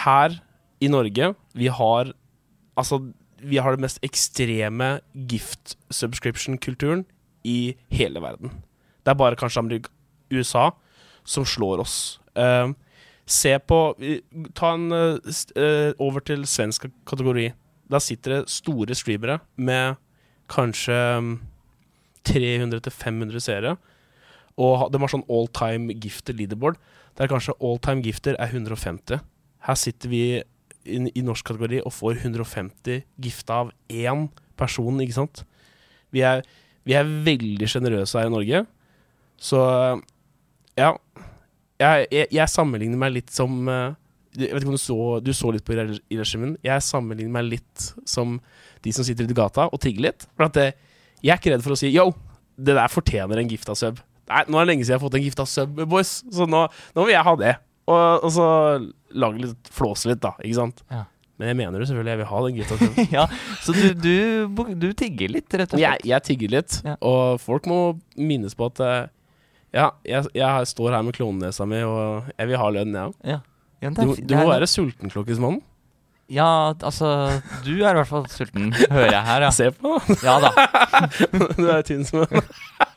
[0.07, 0.39] her
[0.81, 2.13] i Norge, vi har
[2.79, 3.01] Altså,
[3.41, 7.05] vi har det mest ekstreme gift subscription-kulturen
[7.47, 8.53] i hele verden.
[9.01, 9.91] Det er bare kanskje Amerika,
[10.31, 10.71] USA
[11.23, 12.19] som slår oss.
[12.37, 12.73] Uh,
[13.25, 13.79] se på
[14.57, 17.51] Ta en uh, over til svensk kategori.
[17.91, 19.99] Da sitter det store streamere med
[20.51, 21.33] kanskje mm,
[22.27, 23.75] 300-500 seere.
[24.59, 26.79] Og de har sånn all time gifter leaderboard.
[27.19, 29.21] Der kanskje all time gifter er 150.
[29.67, 30.23] Her sitter vi
[30.85, 34.27] i, i norsk kategori og får 150 gifta av én
[34.59, 35.43] person, ikke sant?
[36.13, 36.41] Vi er,
[36.87, 38.63] vi er veldig sjenerøse her i Norge.
[39.41, 39.59] Så
[40.79, 40.93] ja.
[41.81, 43.95] Jeg, jeg, jeg sammenligner meg litt som eh,
[44.37, 46.53] Jeg vet ikke om du så, du så litt på i- i regimen.
[46.63, 48.37] Jeg sammenligner meg litt som
[48.85, 50.27] de som sitter ute i gata og tigger litt.
[50.37, 50.67] For at det,
[51.21, 52.05] jeg er ikke redd for å si yo,
[52.57, 53.99] det der fortjener en gifta sub.
[54.29, 56.61] Nei, nå er det lenge siden jeg har fått en gifta sub, boys, så nå,
[56.95, 57.55] nå vil jeg ha det.
[57.89, 58.45] Og, og så
[59.17, 60.83] lage litt, flåse litt, da, ikke sant.
[60.91, 61.05] Ja.
[61.41, 63.23] Men jeg mener jo selvfølgelig jeg vil ha den gifta ja,
[63.65, 65.81] så du, du, du tigger litt, rett og slett?
[65.81, 66.93] jeg, jeg tigger litt, Ja.
[67.01, 67.79] og folk må
[68.15, 69.01] minnes på at eh,
[69.73, 73.17] ja, jeg, jeg står her med klonenesa mi, og jeg vil ha lønn, jeg òg.
[73.25, 73.39] Ja.
[73.81, 75.63] Ja, Du, du må være sultenklokkesmannen.
[76.31, 77.07] Ja, altså
[77.65, 79.49] Du er i hvert fall sulten, hører jeg her, ja.
[79.51, 80.15] Se på, da.
[80.23, 80.51] Ja da.
[81.57, 82.45] du er tynn som en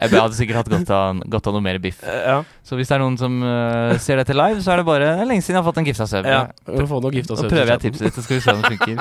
[0.00, 1.98] Jeg hadde sikkert hatt godt av, godt av noe mer biff.
[2.02, 2.38] Ja.
[2.64, 5.24] Så hvis det er noen som uh, ser dette live, så er det bare Det
[5.26, 6.38] er lenge siden jeg har fått en gifta søv ja.
[6.64, 8.96] Nå prøver jeg tipset ditt, så skal vi se om det funker.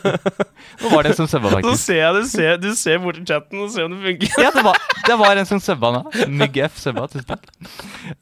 [0.82, 1.68] Nå var det en som søvba, faktisk.
[1.68, 4.34] Nå ser jeg du ser, du ser bort i chatten og ser om det funker.
[4.40, 6.02] Ja, det var, det var en som søvba nå.
[6.40, 7.48] Mygg F søvba, tusen takk.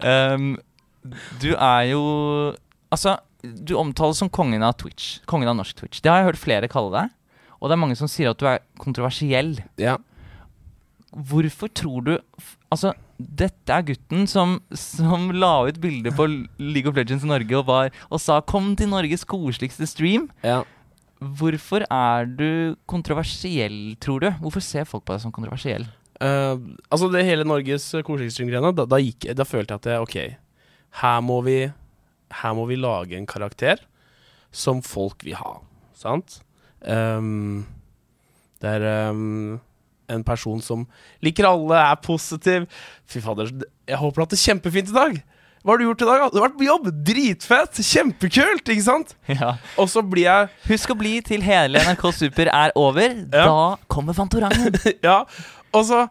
[0.03, 0.55] Um,
[1.43, 2.03] du er jo
[2.93, 5.21] Altså, du omtales som kongen av Twitch.
[5.31, 6.03] Kongen av norsk Twitch.
[6.05, 7.15] Det har jeg hørt flere kalle deg.
[7.62, 9.55] Og det er mange som sier at du er kontroversiell.
[9.81, 9.97] Ja.
[11.12, 12.12] Hvorfor tror du
[12.72, 16.25] Altså, dette er gutten som, som la ut bilde på
[16.57, 20.31] League of Legends Norge og, var, og sa 'kom til Norges koseligste stream'.
[20.42, 20.62] ja.
[21.22, 24.31] Hvorfor er du kontroversiell, tror du?
[24.42, 25.87] Hvorfor ser folk på deg som kontroversiell?
[26.18, 26.59] Uh,
[26.90, 30.16] altså, det hele Norges koseligste-greiene, da, da, da følte jeg at jeg, ok,
[31.03, 31.72] her må vi
[32.33, 33.77] Her må vi lage en karakter
[34.51, 35.61] som folk vil ha,
[35.92, 36.40] sant?
[36.81, 37.66] Um,
[38.62, 39.61] det er ehm,
[40.12, 40.87] en person som
[41.25, 42.66] liker alle, er positiv.
[43.11, 43.53] Fy fader,
[43.88, 45.22] jeg håper du har hatt det kjempefint i dag.
[45.62, 46.18] Hva har du gjort i dag?
[46.18, 46.29] da?
[46.33, 46.87] Du har vært på jobb!
[47.07, 47.79] Dritfett!
[47.87, 48.70] Kjempekult!
[48.75, 49.12] Ikke sant?
[49.31, 49.53] Ja.
[49.79, 53.14] Og så blir jeg Husk å bli til hele NRK Super er over.
[53.31, 54.75] Da kommer Fantorangen.
[55.07, 55.20] Ja,
[55.70, 56.09] og så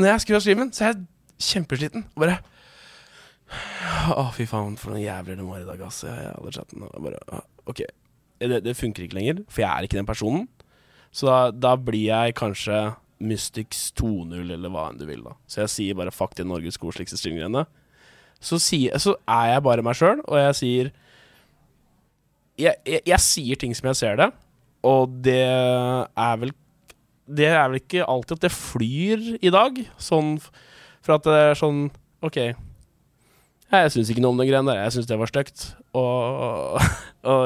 [0.00, 1.04] Når jeg skrur av streamen, så er jeg
[1.52, 2.08] kjempesliten.
[2.16, 2.40] Og bare
[4.16, 6.02] Å, fy faen, for noen jævler det var i dag, ass.
[6.08, 7.84] Jeg, jeg chatten bare OK.
[8.42, 10.48] Det, det funker ikke lenger, for jeg er ikke den personen.
[11.14, 12.80] Så da, da blir jeg kanskje
[13.22, 15.36] Mystics 2.0, eller hva enn du vil, da.
[15.46, 17.64] Så jeg sier bare fuck det Norges koseligste streamgreiene.
[18.42, 20.90] Så, så er jeg bare meg sjøl, og jeg sier
[22.58, 24.28] jeg, jeg, jeg sier ting som jeg ser det,
[24.86, 26.52] og det er vel
[27.32, 29.78] det er vel ikke alltid at det flyr i dag.
[30.00, 30.34] Sånn
[31.02, 31.86] for at det er sånn
[32.22, 32.38] OK.
[33.72, 34.82] Jeg syns ikke noe om den greia der.
[34.84, 35.66] Jeg syns det var stygt.
[35.96, 36.82] Og,
[37.32, 37.44] og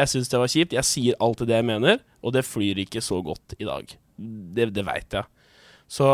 [0.00, 0.76] jeg syns det var kjipt.
[0.76, 3.94] Jeg sier alltid det jeg mener, og det flyr ikke så godt i dag.
[4.16, 5.26] Det, det veit jeg.
[5.90, 6.08] Så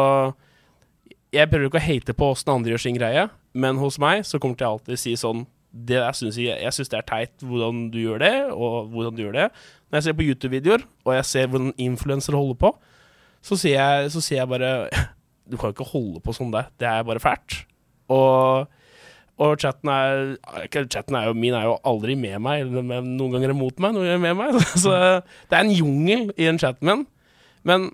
[1.35, 4.41] jeg prøver ikke å hate på åssen andre gjør sin greie, men hos meg så
[4.41, 7.99] kommer til alltid si sånn det jeg syns jeg, synes det er teit hvordan du
[8.01, 9.49] gjør det, og hvordan du gjør det.
[9.89, 12.73] Når jeg ser på YouTube-videoer, og jeg ser hvordan influensere holder på,
[13.45, 14.73] så sier jeg, så sier jeg bare
[15.49, 16.67] Du kan ikke holde på sånn der.
[16.77, 17.63] Det er bare fælt.
[18.13, 18.67] Og,
[19.41, 20.35] og chatten er
[20.93, 24.05] Chatten er jo, min er jo aldri med meg, noen ganger er mot meg, noen
[24.11, 24.59] ganger er med meg.
[24.85, 27.07] Så det er en jungel i den chatten min.
[27.67, 27.91] Men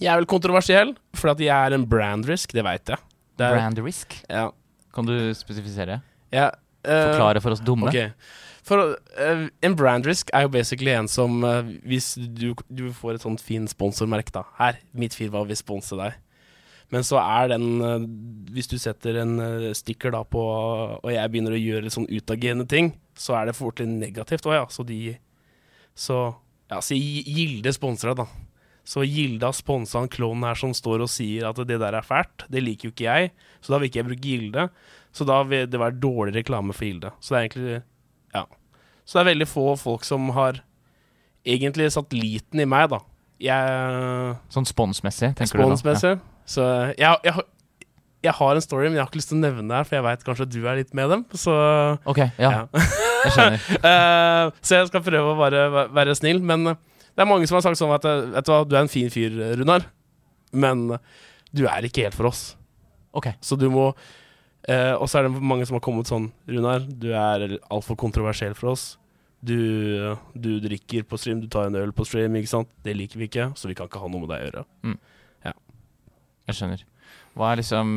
[0.00, 2.98] jeg er vel kontroversiell, for at jeg er en brand risk, det veit jeg.
[3.38, 4.16] Det er, Brand risk.
[4.30, 4.48] Ja,
[4.94, 6.00] Kan du spesifisere?
[6.34, 6.50] ja,
[6.86, 7.88] uh, Forklare for oss dumme.
[7.90, 8.12] Okay.
[8.64, 13.18] For uh, en brand risk er jo basically en som uh, Hvis du, du får
[13.18, 14.44] et sånt fin sponsormerke, da.
[14.58, 16.14] Her, mitt firma vil sponse deg.
[16.92, 19.38] Men så er den Hvis du setter en
[19.74, 20.42] sticker da på
[21.00, 24.58] Og jeg begynner å gjøre sånn utagerende ting, så er det fort litt negativt òg,
[24.60, 24.66] ja.
[24.70, 25.16] Så de
[25.96, 26.18] Så
[26.70, 28.28] Ja, si Gilde sponser deg, da.
[28.84, 32.04] Så Gilde har sponsa en klovn her som står og sier at det der er
[32.04, 32.44] fælt.
[32.52, 33.30] Det liker jo ikke jeg,
[33.64, 34.66] så da vil ikke jeg bruke Gilde.
[35.14, 37.12] Så da vil det være dårlig reklame for Gilde.
[37.20, 37.82] Så det er egentlig
[38.34, 38.44] Ja.
[39.06, 40.60] Så det er veldig få folk som har
[41.46, 43.00] egentlig satt liten i meg, da.
[43.40, 45.68] Jeg Sånn sponsmessig, tenker du da?
[45.76, 46.14] Sponsmessig.
[46.48, 46.64] Så
[46.98, 47.48] jeg, jeg, har-
[48.24, 49.96] jeg har en story, men jeg har ikke lyst til å nevne det her, for
[49.98, 51.24] jeg veit kanskje at du er litt med dem.
[51.36, 51.52] Så
[52.08, 52.50] Ok, ja.
[52.50, 52.84] ja.
[53.24, 53.68] Jeg skjønner.
[53.84, 56.40] uh, så jeg skal prøve å bare være snill.
[56.44, 56.74] Men
[57.14, 58.90] det er mange som har sagt sånn at eh, Vet du hva, du er en
[58.92, 59.86] fin fyr, Runar.
[60.52, 61.02] Men eh,
[61.54, 62.56] du er ikke helt for oss.
[63.14, 63.28] Ok.
[63.44, 63.92] Så du må
[64.66, 68.56] eh, Og så er det mange som har kommet sånn Runar, du er altfor kontroversiell
[68.58, 68.94] for oss.
[69.44, 69.54] Du,
[70.32, 72.70] du drikker på stream, du tar en øl på stream, ikke sant.
[72.82, 74.64] Det liker vi ikke, så vi kan ikke ha noe med deg å gjøre.
[75.44, 75.52] Ja
[76.48, 76.86] Jeg skjønner.
[77.36, 77.90] Hva er liksom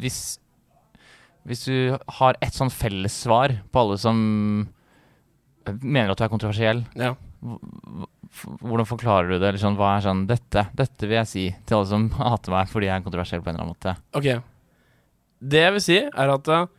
[0.00, 0.18] Hvis
[1.44, 4.16] Hvis du har et sånn fellessvar på alle som
[5.80, 7.14] mener at du er kontroversiell, Ja.
[7.44, 9.54] Hvordan forklarer du det?
[9.60, 12.88] Sånn, hva er sånn dette, dette vil jeg si til alle som hater meg fordi
[12.90, 13.94] jeg er kontroversiell på en eller annen måte.
[14.16, 14.30] Ok.
[15.44, 16.70] Det jeg vil si, er at eh,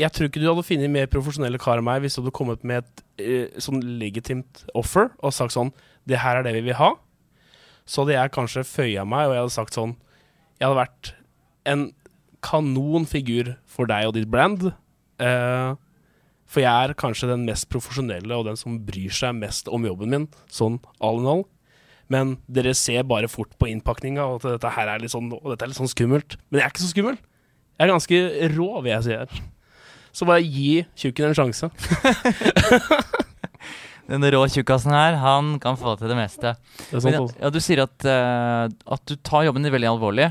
[0.00, 2.64] jeg tror ikke du hadde funnet mer profesjonelle kar enn meg hvis du hadde kommet
[2.68, 5.72] med et uh, sånn legitimt offer og sagt sånn
[6.08, 6.90] Det her er det vi vil ha.
[7.88, 9.94] Så hadde jeg kanskje føya meg, og jeg hadde sagt sånn
[10.58, 11.12] Jeg hadde vært
[11.66, 11.88] en
[12.44, 14.68] kanonfigur for deg og ditt brand.
[15.18, 15.70] Eh,
[16.46, 20.12] for jeg er kanskje den mest profesjonelle og den som bryr seg mest om jobben
[20.12, 21.44] min, sånn all in all.
[22.12, 25.50] Men dere ser bare fort på innpakninga og at dette her er litt sånn, og
[25.50, 26.38] dette er litt sånn skummelt.
[26.48, 27.18] Men jeg er ikke så skummel.
[27.76, 28.20] Jeg er ganske
[28.54, 29.40] rå, vil jeg si her.
[30.16, 31.68] Så bare gi tjukken en sjanse.
[34.06, 36.52] Den rå tjukkasen her, han kan få til det meste.
[36.92, 40.30] Det Men, ja, du sier at, uh, at du tar jobben din veldig alvorlig,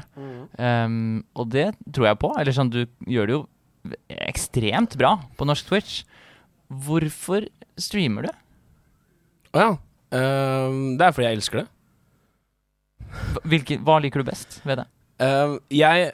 [0.62, 2.32] Ehm, og det tror jeg på.
[2.40, 3.42] Eller sånn, du gjør det jo
[4.10, 6.04] ekstremt bra på norsk Twitch.
[6.68, 7.48] Hvorfor
[7.80, 8.32] streamer du?
[9.56, 9.72] Å ja.
[10.16, 11.68] Ehm, det er fordi jeg elsker det.
[13.46, 14.88] Hvilke, hva liker du best ved det?
[15.24, 16.10] Ehm, jeg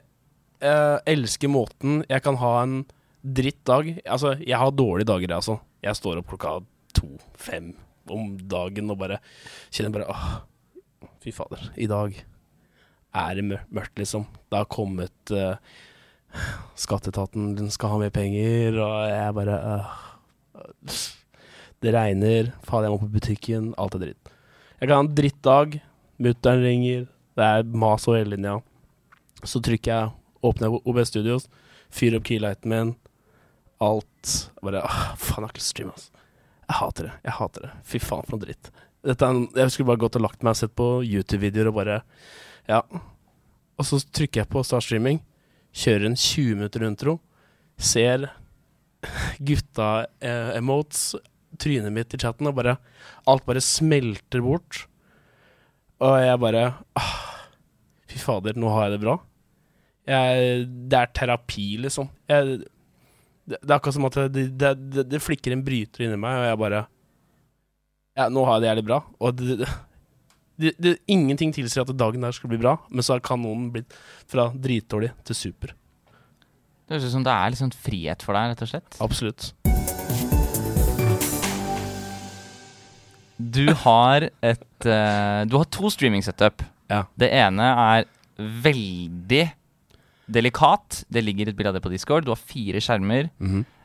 [0.61, 2.81] uh, elsker måten jeg kan ha en
[3.21, 5.59] drittdag Altså, jeg har dårlige dager, jeg, altså.
[5.81, 6.59] Jeg står opp klokka
[6.97, 7.71] to-fem
[8.11, 9.19] om dagen og bare
[9.71, 11.67] kjenner bare åh, fy fader.
[11.77, 14.25] I dag er det mørkt, liksom.
[14.49, 15.57] Det har kommet eh,
[16.79, 20.99] Skatteetaten den skal ha mer penger, og jeg bare øh,
[21.81, 24.33] Det regner, faen, jeg må på butikken, alt er dritt.
[24.79, 25.79] Jeg kan ha en drittdag,
[26.21, 28.59] mutter'n ringer, det er mas og hele-linja.
[29.41, 30.11] Så trykker jeg,
[30.45, 31.47] åpner OBS Studios,
[31.89, 32.95] fyrer opp keylighten min,
[33.81, 36.11] alt Bare øh, faen, jeg har ikke streame, altså.
[36.71, 37.13] Jeg hater det.
[37.25, 37.71] Jeg hater det.
[37.83, 38.69] Fy faen, for noe dritt.
[39.03, 42.01] En, jeg skulle bare gått og lagt meg og sett på YouTube-videoer og bare
[42.69, 42.83] Ja.
[43.81, 45.17] Og så trykker jeg på start streaming,
[45.71, 47.17] kjører en 20 minutter intro,
[47.81, 48.29] ser
[49.41, 50.59] gutta eh,
[51.61, 52.77] trynet mitt i chatten, og bare
[53.29, 54.85] Alt bare smelter bort.
[56.01, 56.63] Og jeg bare
[56.97, 57.17] ah,
[58.09, 59.17] Fy fader, nå har jeg det bra.
[60.09, 62.09] Jeg, det er terapi, liksom.
[62.29, 62.63] Jeg,
[63.45, 66.49] det, det er akkurat som at det, det, det flikker en bryter inni meg, og
[66.49, 66.81] jeg bare
[68.17, 68.99] Ja, nå har jeg det jævlig bra.
[69.21, 69.69] Og det,
[70.61, 73.95] det, det, ingenting tilsier at dagen der skulle bli bra, men så har kanonen blitt
[74.29, 75.73] fra dritdårlig til super.
[76.85, 78.97] Det høres ut som det er sånn frihet for deg, rett og slett.
[79.03, 79.51] Absolutt.
[83.41, 86.61] Du har et uh, Du har to streaming-setup.
[86.91, 87.05] Ja.
[87.17, 88.05] Det ene er
[88.37, 89.45] veldig
[90.31, 91.01] delikat.
[91.09, 92.27] Det ligger et bilde av det på Discord.
[92.27, 93.31] Du har fire skjermer.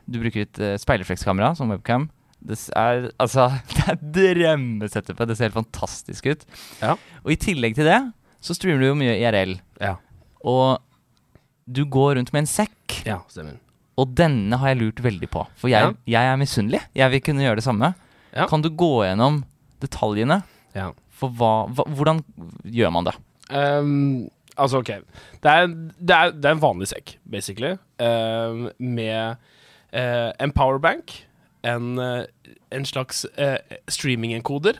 [0.05, 2.09] Du bruker et uh, speilreflekskamera som webcam.
[2.49, 5.27] Det er altså Det er drømmesetupet.
[5.27, 6.45] Det ser helt fantastisk ut.
[6.81, 6.95] Ja.
[7.25, 8.01] Og i tillegg til det
[8.43, 9.57] så streamer du jo mye IRL.
[9.81, 9.95] Ja.
[10.47, 10.77] Og
[11.67, 13.01] du går rundt med en sekk.
[13.07, 13.57] Ja, stemmer.
[13.97, 15.43] Og denne har jeg lurt veldig på.
[15.57, 16.83] For jeg, jeg er misunnelig.
[16.95, 17.91] Jeg vil kunne gjøre det samme.
[18.31, 18.45] Ja.
[18.49, 19.41] Kan du gå gjennom
[19.81, 20.41] detaljene?
[20.77, 20.91] Ja.
[21.17, 22.21] For hva, hva, hvordan
[22.63, 23.15] gjør man det?
[23.49, 24.93] Um, altså, OK.
[25.41, 29.41] Det er, det, er, det er en vanlig sekk, basically, ehm, med
[29.95, 31.15] uh, en powerbank,
[31.67, 33.57] en, eh, en slags eh,
[33.91, 34.79] streaming-enkoder.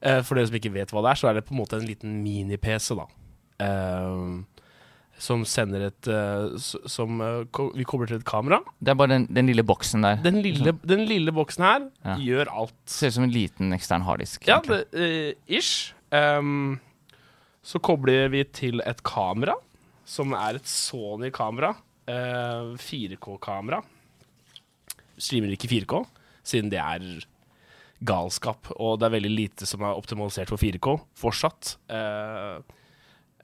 [0.00, 1.78] Eh, for dere som ikke vet hva det er, så er det på en måte
[1.80, 3.08] en liten mini-PC, da.
[3.64, 4.44] Eh,
[5.18, 7.40] som sender et eh, Som eh,
[7.74, 8.60] vi kobler til et kamera.
[8.78, 10.20] Det er bare den, den lille boksen der.
[10.22, 12.14] Den lille, den lille boksen her Ja.
[12.22, 12.76] gjør alt.
[12.86, 14.46] Ser ut som en liten ekstern harddisk.
[14.46, 14.84] Ja, det,
[15.50, 15.90] ish.
[16.14, 16.78] Ehm,
[17.66, 19.56] så kobler vi til et kamera,
[20.06, 21.74] som er et Sony-kamera.
[22.06, 23.82] eh, 4K-kamera.
[25.18, 25.98] Streamer ikke 4K,
[26.48, 27.04] siden det er
[28.08, 28.70] galskap.
[28.76, 31.74] Og det er veldig lite som er optimalisert for 4K, fortsatt.
[31.90, 32.62] Uh,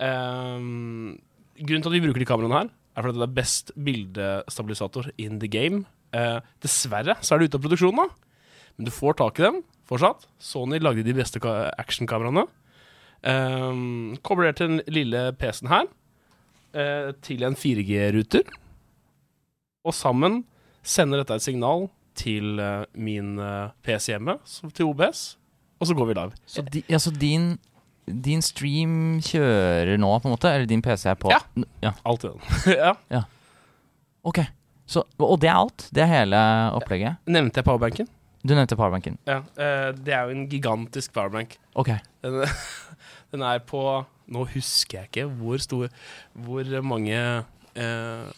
[0.03, 1.15] ehm,
[1.59, 5.41] grunnen til at vi bruker de kameraene her, er fordi det er best bildestabilisator in
[5.43, 5.85] the game.
[6.15, 8.09] Uh, dessverre så er det ute av produksjon nå.
[8.75, 10.27] Men du får tak i dem fortsatt.
[10.43, 12.47] Sony lagde de beste ka- actionkameraene.
[13.25, 15.87] Um, kobler til den lille PC-en her,
[16.75, 18.45] eh, til en 4G-ruter.
[19.85, 20.45] Og sammen
[20.83, 21.89] sender dette et signal
[22.19, 24.39] til eh, min eh, PC hjemme,
[24.75, 25.23] til OBS,
[25.81, 26.43] og så går vi live.
[26.47, 27.55] Så, di, ja, så din,
[28.07, 30.53] din stream kjører nå, på en måte?
[30.53, 31.33] Eller din PC er på?
[31.35, 31.41] Ja.
[31.83, 31.95] Ja.
[32.07, 32.77] Alt i den.
[33.17, 33.25] ja.
[34.25, 34.45] Ok.
[34.87, 35.89] Så, og det er alt?
[35.95, 36.41] Det er hele
[36.77, 37.21] opplegget?
[37.27, 38.09] Nevnte jeg powerbanken?
[38.45, 39.17] Du nevnte powerbanken.
[39.27, 39.39] Ja.
[39.57, 41.57] eh, det er jo en gigantisk powerbank.
[41.75, 41.95] Ok.
[42.25, 42.43] Den,
[43.33, 45.91] den er på Nå husker jeg ikke hvor stor
[46.33, 47.19] Hvor mange
[47.77, 48.31] eh,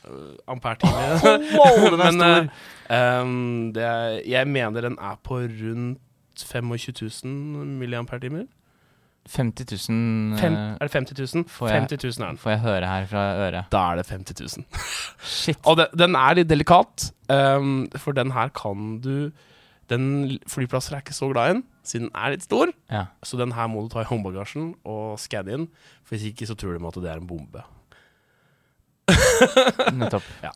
[0.49, 1.21] amperetimer
[1.59, 3.21] Wow, den er Men, stor!
[3.23, 5.99] Um, det er, jeg mener den er på rundt
[6.37, 8.45] 25 000 milliampere-timer.
[9.27, 11.45] 50 000 Fem, eh, er det 50 000?
[11.51, 12.39] får jeg- 50 000 er den.
[12.39, 13.65] får jeg høre her fra øret.
[13.73, 14.65] Da er det 50 000.
[15.25, 15.59] Shit.
[15.67, 19.31] Og den, den er litt delikat, um, for den her kan du
[19.91, 22.67] Den flyplasser er ikke så glad i den, siden den er litt stor.
[22.91, 23.05] Ja.
[23.23, 25.67] Så den her må du ta i håndbagasjen og skanne inn.
[26.03, 27.63] For hvis ikke så tror de at det er en bombe.
[29.97, 30.25] Nettopp.
[30.47, 30.53] Ja.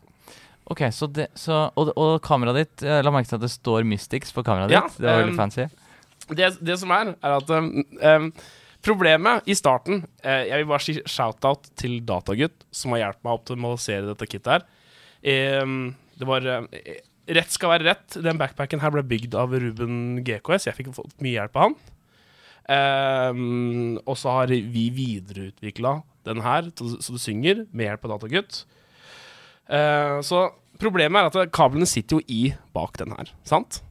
[0.71, 3.83] Ok, så det, så, og, og kameraet ditt Jeg la merke til at det står
[3.87, 5.01] Mystics på kameraet Ja, ditt.
[5.01, 5.65] Det var veldig um, fancy.
[6.31, 8.29] Det, det som er, er at um, um,
[8.85, 13.33] Problemet i starten eh, Jeg vil bare si shout-out til Datagutt, som har hjulpet meg
[13.33, 14.63] å optimalisere dette kittet her.
[15.21, 15.75] Em,
[16.17, 16.95] det var eh,
[17.31, 18.17] Rett skal være rett.
[18.25, 20.65] Den backpacken her ble bygd av Ruben GKS.
[20.67, 21.75] Jeg fikk fått mye hjelp av han.
[22.73, 28.63] Em, og så har vi videreutvikla den her så du synger, med hjelp av Datagutt.
[29.71, 30.45] Eh, så
[30.81, 33.81] problemet er at kablene sitter jo i bak den her, sant?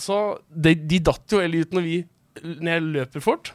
[0.00, 0.18] Så
[0.48, 1.98] de, de datt jo heller ut når, vi,
[2.42, 3.52] når jeg løper fort.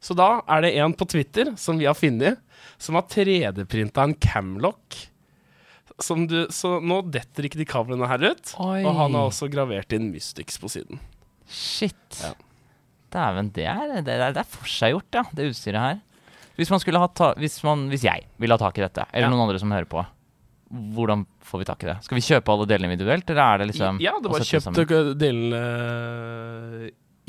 [0.00, 2.40] Så da er det en på Twitter som vi har funnet,
[2.80, 4.96] som har 3D-printa en camlock.
[6.00, 8.54] Som du, så nå detter ikke de kablene her ut.
[8.64, 8.80] Oi.
[8.80, 11.02] Og han har også gravert inn Mystics på siden.
[11.50, 12.00] Shit.
[12.22, 12.32] Ja.
[13.10, 16.00] Dæven, det er, det, er, det er forseggjort, ja, det utstyret her.
[16.60, 19.30] Hvis ta, hvis, man, hvis jeg ville ha tak i dette, eller Ja.
[19.32, 20.04] noen andre som hører på,
[20.94, 21.96] hvordan får vi tak i det?
[22.04, 25.62] Skal vi kjøpe alle delene individuelt, eller er det liksom ja, det var kjøpt delene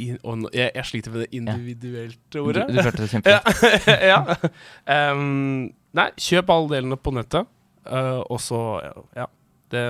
[0.01, 2.67] i, og nå- jeg, jeg sliter med det individuelt Du, ordet.
[2.69, 3.89] du klarte det kjempefint.
[4.11, 4.19] ja.
[4.95, 5.67] Em,
[5.97, 7.47] nei, kjøp alle delene på nettet.
[7.89, 8.61] uh, og så
[9.17, 9.27] Ja.
[9.71, 9.83] Det,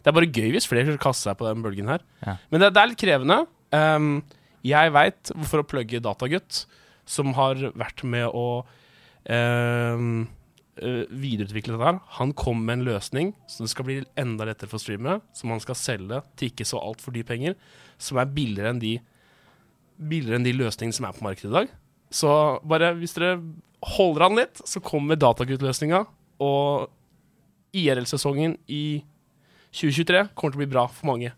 [0.00, 2.00] det er bare gøy hvis flere kaster seg på den bølgen her.
[2.24, 2.36] Ja.
[2.50, 3.38] Men det, det er litt krevende.
[3.74, 4.22] Um,
[4.64, 6.62] jeg veit hvorfor å plugge Datagutt,
[7.06, 8.84] som har vært med å eh,
[9.26, 11.98] videreutvikle dette her.
[12.18, 15.78] Han kom med en løsning som skal bli enda lettere for streamere, som han skal
[15.78, 17.56] selge til ikke så altfor dyre penger,
[17.98, 18.98] som er billigere enn de
[19.96, 21.70] billigere enn de løsningene som er på markedet i dag.
[22.12, 22.28] Så
[22.68, 23.40] bare hvis dere
[23.96, 26.02] holder an litt, så kommer Datagutt-løsninga.
[26.44, 26.90] Og
[27.76, 29.00] IRL-sesongen i
[29.72, 31.32] 2023 kommer til å bli bra for mange.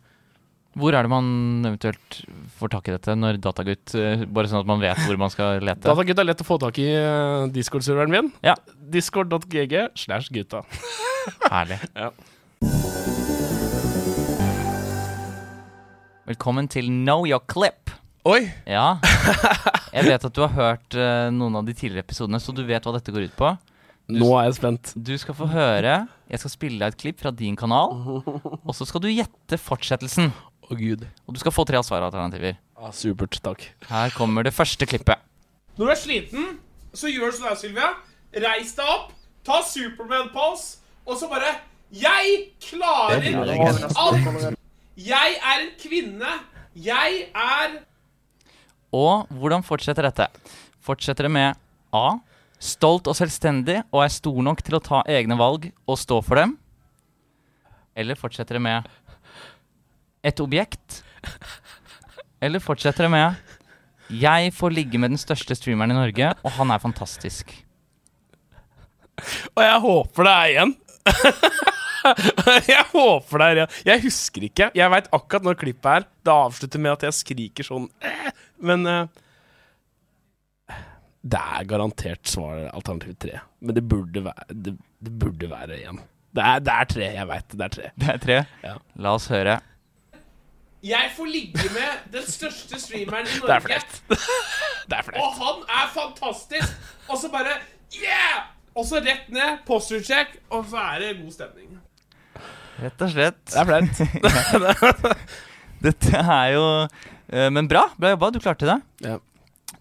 [0.78, 1.28] Hvor er det man
[1.66, 2.20] eventuelt
[2.58, 5.58] får tak i dette når Datagutt eh, Bare sånn at man vet hvor man skal
[5.64, 5.82] lete?
[5.88, 8.28] Datagutt er lett å få tak i eh, Discord-serveren min.
[8.46, 8.54] Ja.
[8.78, 10.62] Discord.gg slash gutta.
[11.54, 11.80] Herlig.
[11.98, 12.12] Ja.
[16.28, 17.90] Velkommen til Know Your Clip.
[18.28, 18.44] Oi!
[18.68, 19.00] Ja.
[19.96, 22.86] Jeg vet at du har hørt eh, noen av de tidligere episodene, så du vet
[22.86, 23.50] hva dette går ut på.
[24.08, 24.92] Nå er jeg spent.
[24.96, 27.92] Du skal få høre Jeg skal spille deg et klipp fra din kanal,
[28.68, 30.30] og så skal du gjette fortsettelsen.
[30.68, 31.06] Å, gud.
[31.24, 32.58] Og du skal få tre svaralternativer.
[32.76, 33.38] Ah, supert.
[33.44, 33.64] Takk.
[33.88, 35.22] Her kommer det første klippet.
[35.78, 36.46] Når du er sliten,
[36.92, 37.88] så gjør du sånn her, Sylvia.
[38.44, 39.14] Reis deg opp,
[39.46, 40.66] ta Superman-pals,
[41.08, 41.54] og så bare
[41.94, 43.24] Jeg klarer
[43.96, 44.58] alt!
[44.98, 46.32] Jeg er en kvinne.
[46.74, 47.78] Jeg er
[48.92, 50.26] Og hvordan fortsetter dette?
[50.84, 51.56] Fortsetter det med
[51.94, 52.18] A.
[52.60, 56.40] Stolt og selvstendig og er stor nok til å ta egne valg og stå for
[56.42, 56.56] dem?
[57.96, 58.88] Eller fortsetter det med
[60.26, 61.02] et objekt?
[62.42, 63.48] Eller fortsetter det med
[64.08, 67.52] jeg får ligge med den største streameren i Norge, og han er fantastisk.
[69.52, 70.74] Og jeg håper det er igjen.
[72.72, 73.78] jeg håper det er igjen.
[73.90, 74.70] Jeg husker ikke.
[74.78, 76.08] Jeg veit akkurat når klippet er.
[76.24, 78.28] Det avslutter med at jeg skriker sånn eh,
[78.64, 79.10] Men uh,
[81.20, 83.42] Det er garantert svar alternativ tre.
[83.60, 86.00] Men det burde være Det, det burde være igjen.
[86.32, 87.10] Det er, det er tre.
[87.18, 87.58] Jeg veit det.
[87.58, 87.90] Det er tre.
[87.98, 88.44] Det er tre.
[88.64, 88.78] Ja.
[89.04, 89.60] La oss høre.
[90.84, 94.02] Jeg får ligge med den største streameren i Det er Norge, flaut.
[94.90, 96.78] Det er og han er fantastisk!
[97.08, 97.58] Og så bare
[97.96, 98.46] Yeah!
[98.78, 101.78] Og så rett ned, posture check, og så er det god stemning.
[102.78, 103.40] Rett og slett.
[103.50, 103.66] Det er
[104.78, 105.16] flaut.
[105.88, 107.88] Dette er jo eh, Men bra.
[107.98, 108.30] Bra jobba.
[108.34, 108.76] Du klarte det.
[109.02, 109.16] Ja.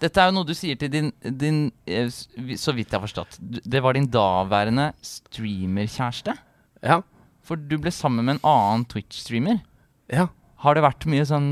[0.01, 3.37] Dette er jo noe du sier til din, din eh, Så vidt jeg har forstått.
[3.41, 6.33] Det var din daværende streamerkjæreste.
[6.81, 7.01] Ja.
[7.45, 9.61] For du ble sammen med en annen Twitch-streamer.
[10.13, 10.27] ja.
[10.63, 11.49] Har det vært mye sånn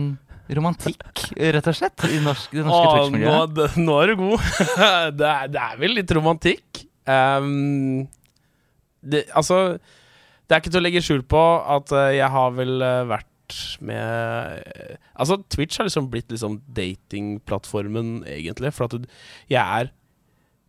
[0.56, 3.62] romantikk, rett og slett, i norsk, det norske Twitch-miljøet?
[3.78, 4.50] Nå, nå er du god.
[5.20, 6.84] det, er, det er vel litt romantikk.
[7.06, 8.06] Um,
[9.06, 11.42] det, altså Det er ikke til å legge skjul på
[11.76, 16.60] at eh, jeg har vel eh, vært med eh, Altså, Twitch har liksom blitt liksom
[16.78, 18.74] datingplattformen, egentlig.
[18.74, 19.06] For at
[19.52, 19.92] jeg er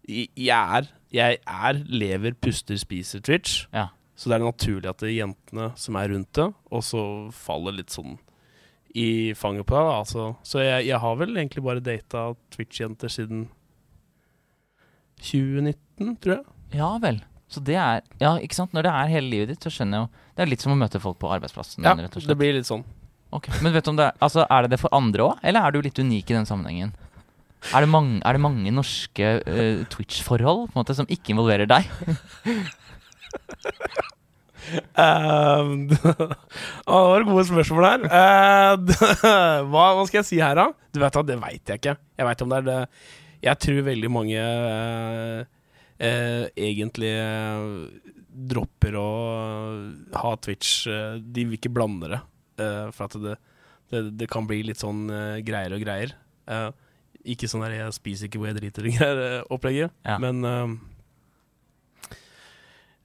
[0.06, 3.64] Jeg er Jeg er lever, puster, spiser Twitch.
[3.72, 3.88] Ja.
[4.16, 7.02] Så det er naturlig at det er jentene som er rundt det, og så
[7.36, 8.16] faller litt sånn
[8.96, 9.92] i fanget på deg.
[9.92, 10.30] Altså.
[10.46, 13.46] Så jeg, jeg har vel egentlig bare data Twitch-jenter siden
[15.20, 16.44] 2019, tror jeg.
[16.76, 17.20] Ja vel.
[17.48, 18.72] Så det er Ja, ikke sant.
[18.74, 20.78] Når det er hele livet ditt, så skjønner jeg jo Det er litt som å
[20.80, 21.86] møte folk på arbeidsplassen.
[21.86, 22.82] Ja, det blir litt sånn.
[23.36, 23.54] Okay.
[23.62, 25.74] Men vet du om det er, altså, er det det for andre òg, eller er
[25.74, 26.94] du litt unik i den sammenhengen?
[27.74, 31.66] Er det mange, er det mange norske uh, Twitch-forhold på en måte som ikke involverer
[31.68, 31.88] deg?
[34.96, 35.98] Uh, det
[36.88, 38.06] var gode spørsmål her.
[38.08, 38.96] Uh,
[39.70, 40.70] hva, hva skal jeg si her, da?
[40.94, 41.96] Du vet at Det veit jeg ikke.
[42.16, 42.78] Jeg vet om det er det
[43.44, 45.42] Jeg tror veldig mange uh,
[46.00, 47.66] uh, egentlig eh,
[48.52, 49.10] dropper å
[50.16, 50.88] ha Twitch.
[51.20, 52.18] de vil ikke blande det.
[52.92, 53.36] for at det,
[53.92, 55.06] det, det kan bli litt sånn
[55.46, 56.12] greier og greier.
[57.26, 59.94] Ikke sånn der 'jeg spiser ikke hvor jeg driter' og greier-opplegget.
[60.06, 60.18] Ja.
[60.22, 60.74] Men eh,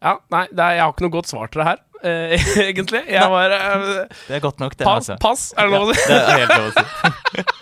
[0.01, 3.01] ja, nei, det er, jeg har ikke noe godt svar til det her, uh, egentlig.
[3.13, 3.89] Jeg var uh,
[4.27, 4.87] Det er godt nok, det.
[4.87, 5.17] Pa, altså.
[5.21, 6.07] pass, er det lov å si?
[6.09, 7.49] Det er helt lov å si.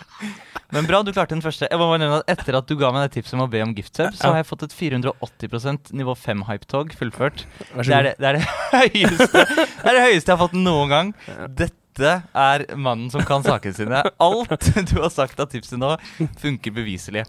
[0.70, 1.66] Men bra, du klarte den første.
[1.66, 3.62] Jeg må bare nevne at Etter at du ga meg det tipset om å be
[3.64, 7.42] om giftsub, så har jeg fått et 480% nivå 5 hype-tog fullført.
[7.74, 8.44] Vær Det er det, det, er det,
[8.76, 11.14] høyeste, det er det høyeste jeg har fått noen gang.
[11.58, 14.04] Dette er mannen som kan sakene sine.
[14.22, 15.96] Alt du har sagt av tipset nå,
[16.38, 17.26] funker beviselig.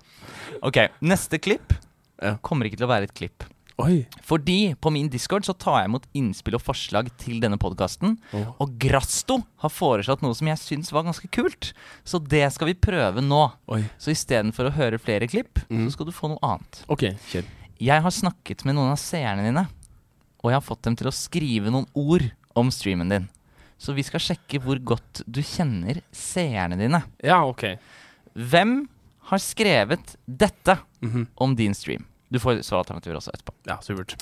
[0.61, 1.73] Ok, neste klipp
[2.45, 3.49] kommer ikke til å være et klipp.
[3.81, 3.97] Oi.
[4.27, 8.17] Fordi på min Discord så tar jeg imot innspill og forslag til denne podkasten.
[8.37, 8.51] Oh.
[8.63, 11.71] Og Grasto har foreslått noe som jeg syns var ganske kult.
[12.07, 13.41] Så det skal vi prøve nå.
[13.73, 13.81] Oi.
[14.01, 15.85] Så istedenfor å høre flere klipp, mm.
[15.87, 16.83] så skal du få noe annet.
[16.91, 17.49] OK, kjør.
[17.81, 19.65] Jeg har snakket med noen av seerne dine,
[20.43, 22.27] og jeg har fått dem til å skrive noen ord
[22.57, 23.27] om streamen din.
[23.81, 26.99] Så vi skal sjekke hvor godt du kjenner seerne dine.
[27.25, 27.65] Ja, OK.
[28.37, 28.83] Hvem
[29.31, 31.27] har skrevet dette Mhm.
[31.41, 32.05] om din stream?
[32.31, 33.53] Du får svaralternativer også etterpå.
[33.67, 34.15] Ja, supert.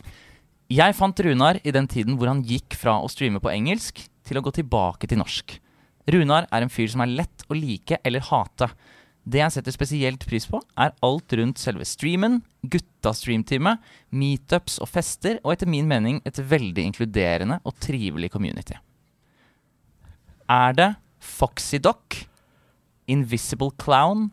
[0.69, 4.37] Jeg fant Runar i den tiden hvor han gikk fra å streame på engelsk til
[4.37, 5.55] å gå tilbake til norsk.
[6.09, 8.69] Runar er en fyr som er lett å like eller hate.
[9.29, 15.37] Det jeg setter spesielt pris på, er alt rundt selve streamen, gutta-streamteamet, meetups og fester,
[15.43, 18.77] og etter min mening et veldig inkluderende og trivelig community.
[20.49, 20.89] Er det
[21.21, 22.23] Foxydoc,
[23.09, 24.29] Invisible Clown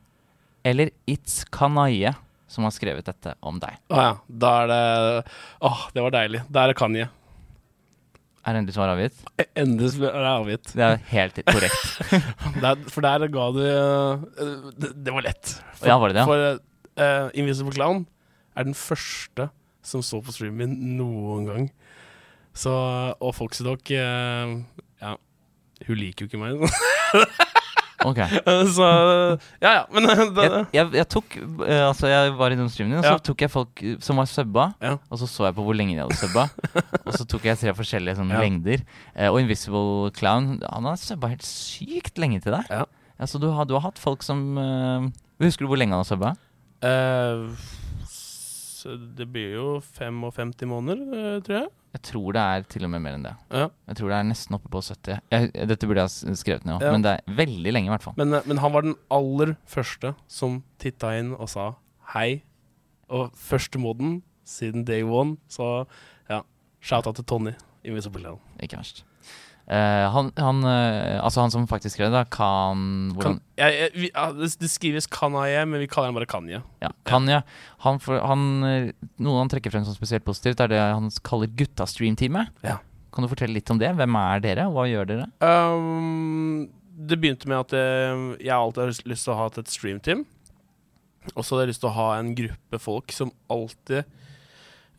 [0.64, 2.14] eller It's Kanaye
[2.50, 3.78] som har skrevet dette om deg?
[3.90, 4.10] Å ja.
[4.28, 4.82] Da er det
[5.66, 6.42] Åh, det var deilig.
[6.52, 7.08] Da er det Kanye.
[8.46, 9.16] Er endelig svar avgitt?
[9.58, 10.70] Endelig er avgitt.
[10.78, 11.96] Det er helt korrekt.
[12.62, 15.56] Der, for der ga du eh, det, det var lett.
[15.74, 16.26] For, Ja, var det det, ja?
[16.30, 18.04] For uh, Invisible Clown
[18.54, 19.48] er den første
[19.86, 21.66] som så på streamen min noen gang.
[22.56, 22.70] Så
[23.18, 24.54] Og Foxydoc uh,
[25.02, 25.16] Ja,
[25.88, 26.62] hun liker jo ikke meg.
[28.06, 28.20] Ok.
[28.76, 28.86] så
[29.62, 29.82] Ja, ja.
[29.92, 31.36] Men det, Jeg, jeg, jeg tok
[31.66, 33.22] eh, Altså, jeg var innom streamen din, og så Ja.
[33.30, 34.96] tok jeg folk eh, som var subba, Ja.
[35.10, 36.46] og så så jeg på hvor lenge de hadde subba.
[37.06, 38.44] og så tok jeg tre forskjellige sånne Ja.
[38.44, 38.84] lengder.
[39.14, 42.70] Eh, og Invisible Clown, han har subba helt sykt lenge til deg.
[42.70, 42.84] Ja.
[43.26, 45.08] så du har, du har hatt folk som uh,
[45.40, 46.34] Husker du hvor lenge han har subba?
[46.84, 47.48] Uh,
[49.16, 51.68] det blir jo 55 måneder, tror jeg.
[51.96, 53.32] Jeg tror det er til og med mer enn det.
[53.56, 53.66] Ja.
[53.88, 55.20] Jeg tror det er nesten oppe på 70.
[55.32, 56.92] Jeg, dette burde jeg ha skrevet ned òg, Ja.
[56.92, 58.14] men det er veldig lenge, i hvert fall.
[58.20, 61.70] Men, eh, men han var den aller første som titta inn og sa
[62.12, 62.42] hei.
[63.08, 65.38] Og første moden siden day one.
[65.48, 65.86] Så
[66.28, 66.42] ja,
[66.82, 67.54] shout-out til Tony.
[67.86, 69.04] Invisible Ikke verst.
[69.66, 74.10] Eh, han, han, uh, altså han som faktisk skrev det, kan Kan, ja, jeg, vi,
[74.12, 76.60] ja, det, skrives Kanaye, men vi kaller han bare Kanye.
[76.82, 77.40] Ja, Kanye.
[77.82, 78.92] Han, han, eh,
[79.22, 82.52] noe han trekker frem som spesielt positivt, er det han kaller gutta-stream-teamet.
[82.66, 82.78] Ja.
[83.14, 83.90] Kan du fortelle litt om det?
[83.98, 85.26] Hvem er dere, og hva gjør dere?
[85.42, 86.68] Um,
[87.10, 90.22] det begynte med at jeg alltid har lyst til å ha et streamteam.
[91.32, 94.04] Og så hadde jeg lyst til å ha en gruppe folk som alltid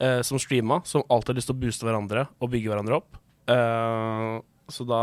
[0.04, 3.22] uh, Som streama, som alltid har lyst til å booste hverandre og bygge hverandre opp.
[3.48, 4.36] Eh,
[4.72, 5.02] så da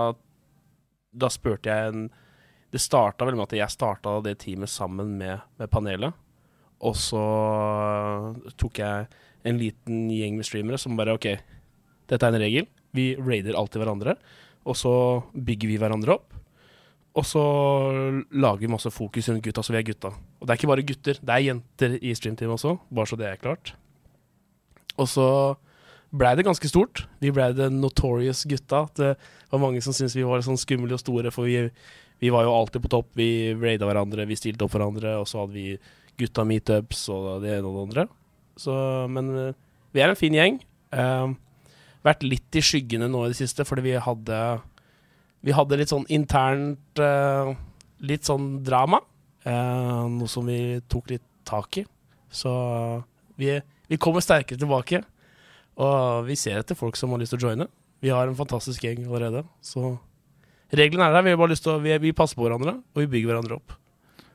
[1.14, 2.08] Da spurte jeg en
[2.74, 6.12] Det starta vel med at jeg starta det teamet sammen med, med panelet.
[6.82, 7.20] Og så
[8.58, 9.06] tok jeg
[9.46, 11.28] en liten gjeng med streamere som bare OK,
[12.10, 12.66] dette er en regel.
[12.90, 14.16] Vi raider alltid hverandre.
[14.66, 14.94] Og så
[15.32, 16.34] bygger vi hverandre opp.
[17.14, 17.44] Og så
[18.34, 20.10] lager vi masse fokus rundt gutta, så vi er gutta.
[20.10, 23.28] Og det er ikke bare gutter, det er jenter i streamteamet også, bare så det
[23.28, 23.74] er klart.
[24.98, 25.28] Og så
[26.14, 27.04] blei det ganske stort.
[27.22, 28.84] Vi blei det notorious gutta.
[28.94, 29.14] Det
[29.50, 31.68] var mange som syntes vi var sånn skumle og store, for vi,
[32.22, 33.10] vi var jo alltid på topp.
[33.18, 35.78] Vi raida hverandre, vi stilte opp hverandre, og så hadde vi
[36.20, 38.06] gutta meetups og det ene og det andre.
[38.60, 38.74] Så,
[39.10, 39.56] men eh,
[39.94, 40.60] vi er en fin gjeng.
[40.94, 41.34] Uh,
[42.06, 44.38] vært litt i skyggene nå i det siste, fordi vi hadde
[45.42, 47.50] Vi hadde litt sånn internt uh,
[48.06, 49.00] Litt sånn drama.
[49.42, 51.84] Uh, noe som vi tok litt tak i.
[52.30, 52.52] Så
[53.40, 53.50] vi,
[53.90, 55.02] vi kommer sterkere tilbake.
[55.80, 57.68] Og vi ser etter folk som har lyst til å joine.
[58.04, 59.44] Vi har en fantastisk gjeng allerede.
[59.64, 59.96] Så
[60.74, 61.24] reglene er der.
[61.26, 63.58] Vi har bare lyst til å vi, vi passer på hverandre, og vi bygger hverandre
[63.58, 63.74] opp.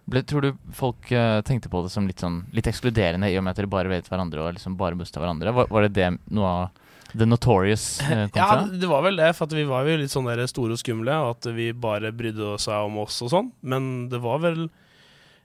[0.09, 3.43] Ble, tror du folk uh, tenkte på det som litt sånn Litt ekskluderende i og
[3.45, 5.53] med at dere bare vet hverandre og liksom bare busta hverandre?
[5.53, 8.79] Var, var det det noe av The Notorious eh, kom Ja, fra?
[8.81, 11.13] det var vel det, for at vi var jo litt sånn der store og skumle,
[11.13, 13.53] og at vi bare brydde seg om oss og sånn.
[13.61, 14.65] Men det var vel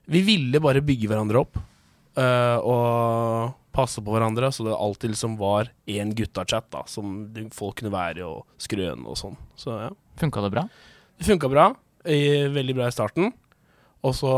[0.09, 1.61] Vi ville bare bygge hverandre opp
[2.15, 7.79] Uh, og passe på hverandre, så det alltid liksom var én gutta-chat da, som folk
[7.81, 9.35] kunne være i og skrøne og sånn.
[9.59, 9.89] Så ja.
[10.19, 10.67] Funka det bra?
[11.19, 11.69] Det funka bra.
[12.05, 13.33] Veldig bra i starten.
[14.05, 14.33] Og så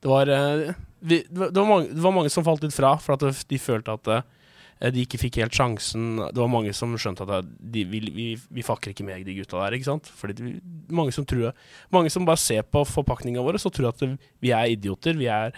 [0.00, 3.16] Det var, eh, vi, det, var, mange, det var mange som falt litt fra, for
[3.16, 6.20] at de følte at eh, de ikke fikk helt sjansen.
[6.20, 9.64] Det var mange som skjønte at de, vi, vi, vi fakker ikke med de gutta
[9.64, 10.10] der, ikke sant.
[10.20, 10.54] Fordi de,
[10.94, 11.56] mange som tror
[11.90, 15.18] Mange som bare ser på forpakninga vår så tror at vi er idioter.
[15.18, 15.56] Vi er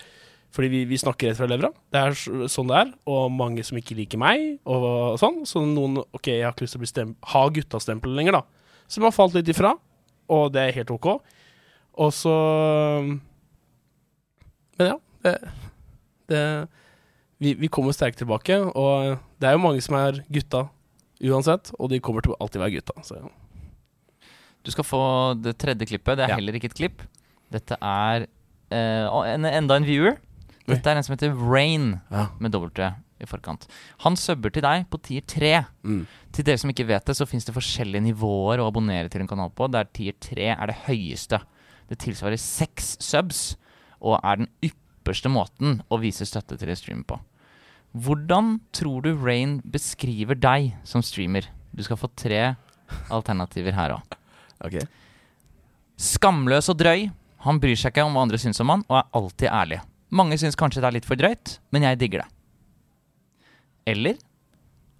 [0.55, 1.68] fordi vi, vi snakker rett fra levra.
[1.92, 2.14] Det er
[2.49, 2.92] sånn det er.
[3.11, 5.42] Og mange som ikke liker meg, og sånn.
[5.46, 8.42] Så noen OK, jeg har ikke lyst til å bli stem ha guttastempelet lenger, da.
[8.88, 9.74] Som har falt litt ifra,
[10.32, 11.11] og det er helt OK.
[11.99, 12.32] Og så
[14.78, 14.99] Men ja.
[15.24, 15.34] Det,
[16.30, 16.42] det
[17.42, 20.64] vi, vi kommer sterkt tilbake, og det er jo mange som er gutta
[21.22, 22.94] uansett, og de kommer til å alltid være gutta.
[23.07, 23.18] Så.
[24.66, 25.01] Du skal få
[25.42, 26.18] det tredje klippet.
[26.18, 26.38] Det er Ja.
[26.38, 27.03] heller ikke et klipp.
[27.55, 28.26] Dette er
[28.74, 30.16] eh, en, enda en viewer.
[30.68, 32.28] Dette er en som heter Rain, Ja.
[32.38, 32.68] med W
[33.18, 33.66] i forkant.
[34.04, 35.66] Han subber til deg på tier 3.
[35.82, 36.02] Mm.
[36.32, 39.30] Til dere som ikke vet det, så fins det forskjellige nivåer å abonnere til en
[39.30, 41.40] kanal på, der tier 3 er det høyeste.
[41.88, 43.56] Det tilsvarer seks subs,
[44.00, 47.18] og er den ypperste måten å vise støtte til en stream på.
[47.96, 51.48] Hvordan tror du Rain beskriver deg som streamer?
[51.74, 52.54] Du skal få tre
[53.10, 54.02] alternativer her òg.
[54.58, 54.82] Okay.
[55.98, 57.04] Skamløs og drøy.
[57.46, 59.78] Han bryr seg ikke om hva andre syns om han, og er alltid ærlig.
[60.11, 62.28] Mange syns kanskje det er litt for drøyt, men jeg digger det.
[63.88, 64.16] Eller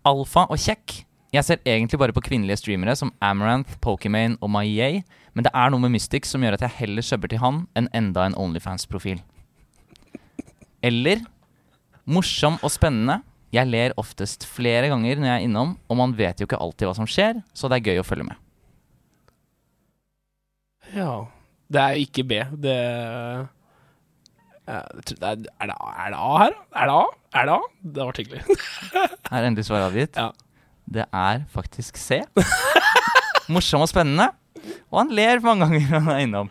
[0.09, 1.05] alfa og kjekk.
[1.33, 5.03] Jeg ser egentlig bare på kvinnelige streamere som Amaranth, Pokimane og Maiei,
[5.37, 7.89] men det er noe med Mystic som gjør at jeg heller subber til han enn
[7.97, 9.21] enda en Onlyfans-profil.
[10.85, 11.21] Eller
[12.09, 13.21] morsom og spennende.
[13.53, 16.89] Jeg ler oftest flere ganger når jeg er innom, og man vet jo ikke alltid
[16.89, 18.37] hva som skjer, så det er gøy å følge med.
[20.97, 21.13] Ja.
[21.69, 22.41] Det er ikke B.
[22.57, 26.53] Det Ja, jeg tror- det er, er, det er det A her?
[26.53, 26.83] da?
[26.83, 27.05] Er det A?
[27.41, 27.61] Er det A?
[27.97, 28.59] Det var hyggelig.
[29.33, 30.17] Er endelig svaret avgitt?
[30.17, 30.31] Ja.
[30.89, 32.23] Det er faktisk C.
[33.53, 34.31] Morsom og spennende.
[34.89, 36.51] Og han ler mange ganger han er innom.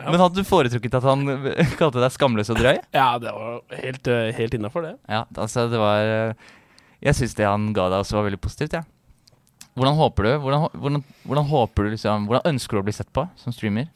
[0.00, 0.06] Ja.
[0.08, 2.78] Men hadde du foretrukket at han eh, kalte deg skamløs og drøy?
[2.96, 4.94] Ja, det var helt, uh, helt innafor, det.
[5.12, 6.48] Ja, altså det var eh,
[7.04, 8.88] Jeg syns det han ga deg også var veldig positivt, jeg.
[9.76, 13.08] Hvordan håper du hvordan, hvordan, hvordan håper du liksom Hvordan ønsker du å bli sett
[13.14, 13.86] på som streamer?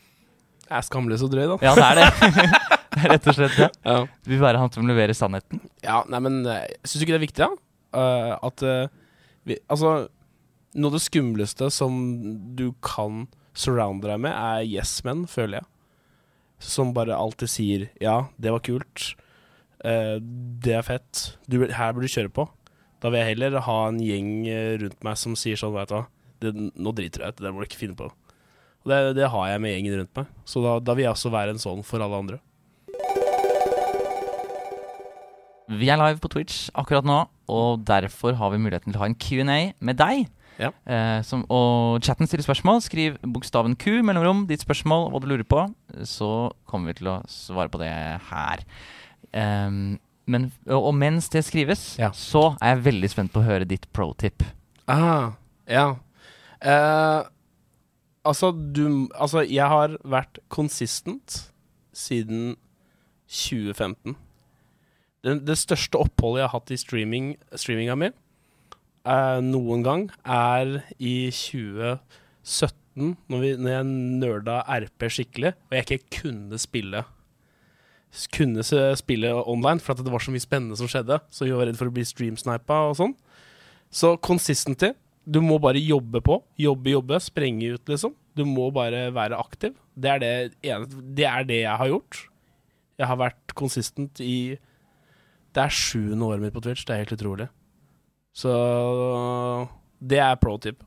[0.65, 1.57] Jeg er skamløs og drøy, da.
[1.65, 2.84] Ja, det er det.
[3.11, 3.79] rett og slett.
[3.85, 4.01] Ja.
[4.07, 5.63] Du vil være han som leverer sannheten.
[5.85, 7.51] Ja, nei, men eh, syns du ikke det er viktig, da?
[7.95, 8.87] Uh, at uh,
[9.47, 10.09] vi Altså,
[10.75, 11.95] noe av det skumleste som
[12.59, 15.69] du kan surrounde deg med, er yes-menn, føler jeg.
[16.65, 19.15] Som bare alltid sier 'ja, det var kult',
[19.85, 22.49] uh, 'det er fett', du, 'her burde du kjøre på'.
[23.03, 24.49] Da vil jeg heller ha en gjeng
[24.81, 26.07] rundt meg som sier sånn, veit du hva,
[26.41, 28.11] det, 'nå driter du deg det, det må du ikke finne på'.
[28.85, 31.31] Og det, det har jeg med gjengen rundt meg, så da, da vil jeg også
[31.33, 32.41] være en sånn for alle andre.
[35.71, 39.09] Vi er live på Twitch akkurat nå, og derfor har vi muligheten til å ha
[39.09, 40.27] en Q&A med deg.
[40.61, 40.69] Ja.
[40.87, 42.83] Eh, som, og chatten stiller spørsmål.
[42.85, 45.65] Skriv bokstaven Q, mellomrom, ditt spørsmål, hva du lurer på.
[46.07, 46.29] Så
[46.69, 47.91] kommer vi til å svare på det
[48.29, 48.63] her.
[49.35, 49.97] Um,
[50.31, 52.13] men, og, og mens det skrives, Ja.
[52.15, 54.45] så er jeg veldig spent på å høre ditt pro-tip.
[54.89, 55.33] Ah,
[55.69, 55.95] ja.
[56.61, 57.23] Eh,
[58.25, 61.49] altså, du Altså, jeg har vært consistent
[61.97, 62.55] siden
[63.29, 64.15] 2015.
[65.25, 71.31] Det, største oppholdet jeg har hatt i streaming, streaminga mi eh, noen gang, er i
[71.33, 73.89] 2017, når, vi, når jeg
[74.21, 77.05] nerda RP skikkelig, og jeg ikke kunne spille
[78.31, 81.19] kunne spille online, for det var så mye spennende som skjedde.
[81.35, 83.17] Så vi var redd for å bli streamsnipa og sånn.
[83.91, 84.93] Så consistency.
[85.25, 86.37] Du må bare jobbe på.
[86.61, 87.19] Jobbe, jobbe.
[87.23, 88.15] Sprenge ut, liksom.
[88.39, 89.75] Du må bare være aktiv.
[89.99, 92.21] Det er det, det, er det jeg har gjort.
[93.01, 94.55] Jeg har vært consistent i
[95.55, 96.83] Det er sjuende året mitt på Twitch.
[96.87, 97.47] Det er helt utrolig.
[98.35, 98.51] Så
[100.03, 100.83] det er pro tip.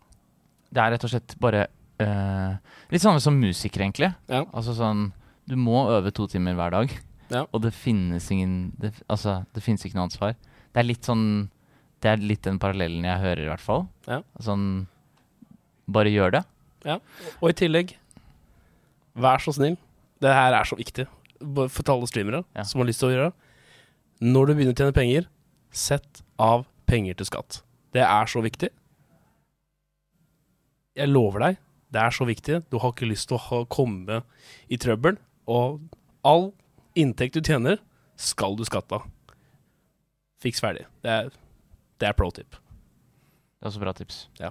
[0.67, 1.67] Det er rett og slett bare
[2.03, 2.57] uh,
[2.91, 4.11] Litt sånn som musiker, egentlig.
[4.27, 4.43] Ja.
[4.51, 5.07] Altså sånn
[5.47, 6.91] Du må øve to timer hver dag.
[7.31, 7.45] Ja.
[7.51, 10.35] Og det finnes ingen det, Altså, det finnes ikke noe ansvar.
[10.75, 11.47] Det er litt sånn
[12.03, 13.87] Det er litt den parallellen jeg hører, i hvert fall.
[14.09, 14.21] Ja.
[14.43, 14.87] Sånn
[15.87, 16.43] Bare gjør det.
[16.83, 16.99] Ja.
[17.39, 17.93] Og i tillegg,
[19.15, 19.77] vær så snill.
[20.19, 21.07] Det her er så viktig
[21.71, 23.46] for alle streamere som har lyst til å gjøre det.
[24.23, 25.27] Når du begynner å tjene penger,
[25.77, 27.61] Sett av penger til skatt.
[27.93, 28.69] Det er så viktig.
[30.97, 31.59] Jeg lover deg,
[31.93, 32.61] det er så viktig.
[32.71, 34.21] Du har ikke lyst til å ha, komme
[34.73, 35.19] i trøbbel.
[35.51, 35.83] Og
[36.25, 36.49] all
[36.97, 37.77] inntekt du tjener,
[38.17, 39.05] skal du skatte av.
[40.41, 40.87] Fiks ferdig.
[41.05, 41.29] Det er,
[42.01, 42.57] det er pro tip.
[42.57, 44.23] Det er også bra tips.
[44.41, 44.49] Ja.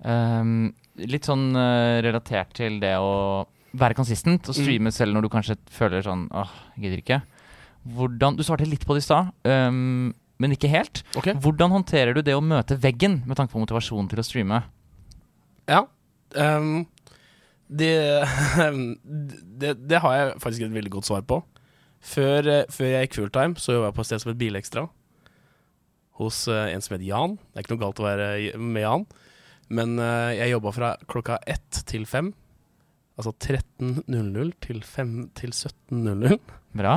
[0.00, 3.44] Um, litt sånn uh, relatert til det å
[3.76, 7.20] være konsistent og streame selv når du kanskje føler sånn åh, jeg gidder ikke.
[7.88, 10.10] Hvordan, du svarte litt på det i stad, um,
[10.40, 11.02] men ikke helt.
[11.16, 11.36] Okay.
[11.40, 14.62] Hvordan håndterer du det å møte veggen med tanke på motivasjonen til å streame?
[15.70, 15.84] Ja.
[16.36, 16.84] Um,
[17.70, 17.94] det,
[19.62, 21.40] det, det har jeg faktisk et veldig godt svar på.
[22.00, 24.86] Før, eh, før jeg gikk fulltime, så jobba jeg på et sted som het Bilekstra.
[26.20, 27.36] Hos eh, en som het Jan.
[27.36, 29.04] Det er ikke noe galt å være med Jan.
[29.70, 32.32] Men eh, jeg jobba fra klokka ett til fem.
[33.20, 34.80] Altså 13.00 til,
[35.36, 36.38] til 17.00.
[36.80, 36.94] Bra.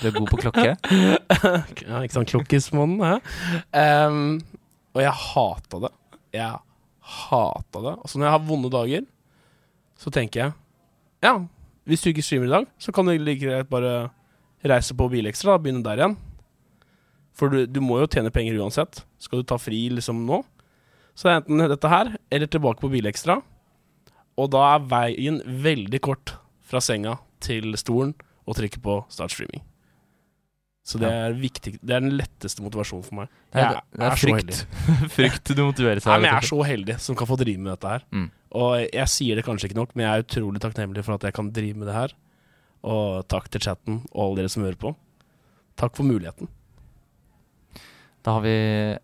[0.00, 0.70] Du er god på klokke.
[1.84, 3.18] ja, ikke sånn klokkismånen, hæ?
[4.08, 4.38] Um,
[4.96, 5.92] og jeg hata det.
[6.38, 6.56] Jeg
[7.18, 7.94] hata det.
[7.98, 9.04] Altså når jeg har vonde dager,
[10.00, 10.56] så tenker jeg
[11.22, 11.36] Ja,
[11.84, 14.08] hvis du ikke streamer i dag, så kan du like greit bare
[14.64, 16.16] reise på Bilekstra og begynne der igjen.
[17.36, 19.04] For du, du må jo tjene penger uansett.
[19.20, 20.40] Skal du ta fri liksom nå,
[21.12, 23.42] så er det enten dette her, eller tilbake på Bilekstra.
[24.40, 28.14] Og da er veien veldig kort fra senga til stolen
[28.48, 29.62] og trykke på start streaming.
[30.82, 33.28] Så det er viktig Det er den letteste motivasjonen for meg.
[33.54, 34.62] Det er, Jeg det er frykt.
[35.16, 37.70] frykt du motiverer seg Nei, men jeg er så heldig som kan få drive med
[37.76, 38.06] dette her.
[38.10, 38.24] Mm.
[38.58, 41.36] Og jeg sier det kanskje ikke nok, men jeg er utrolig takknemlig for at jeg
[41.38, 42.16] kan drive med det her.
[42.82, 44.92] Og takk til chatten og alle dere som hører på.
[45.78, 46.50] Takk for muligheten.
[48.26, 48.56] Da har vi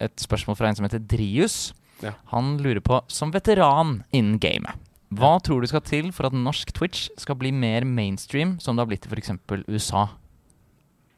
[0.03, 1.73] et spørsmål fra en som heter Drius.
[2.03, 2.15] Ja.
[2.35, 4.75] Han lurer på, som veteran innen gamet,
[5.09, 8.85] hva tror du skal til for at norsk Twitch skal bli mer mainstream, som det
[8.85, 9.33] har blitt i f.eks.
[9.69, 10.05] USA?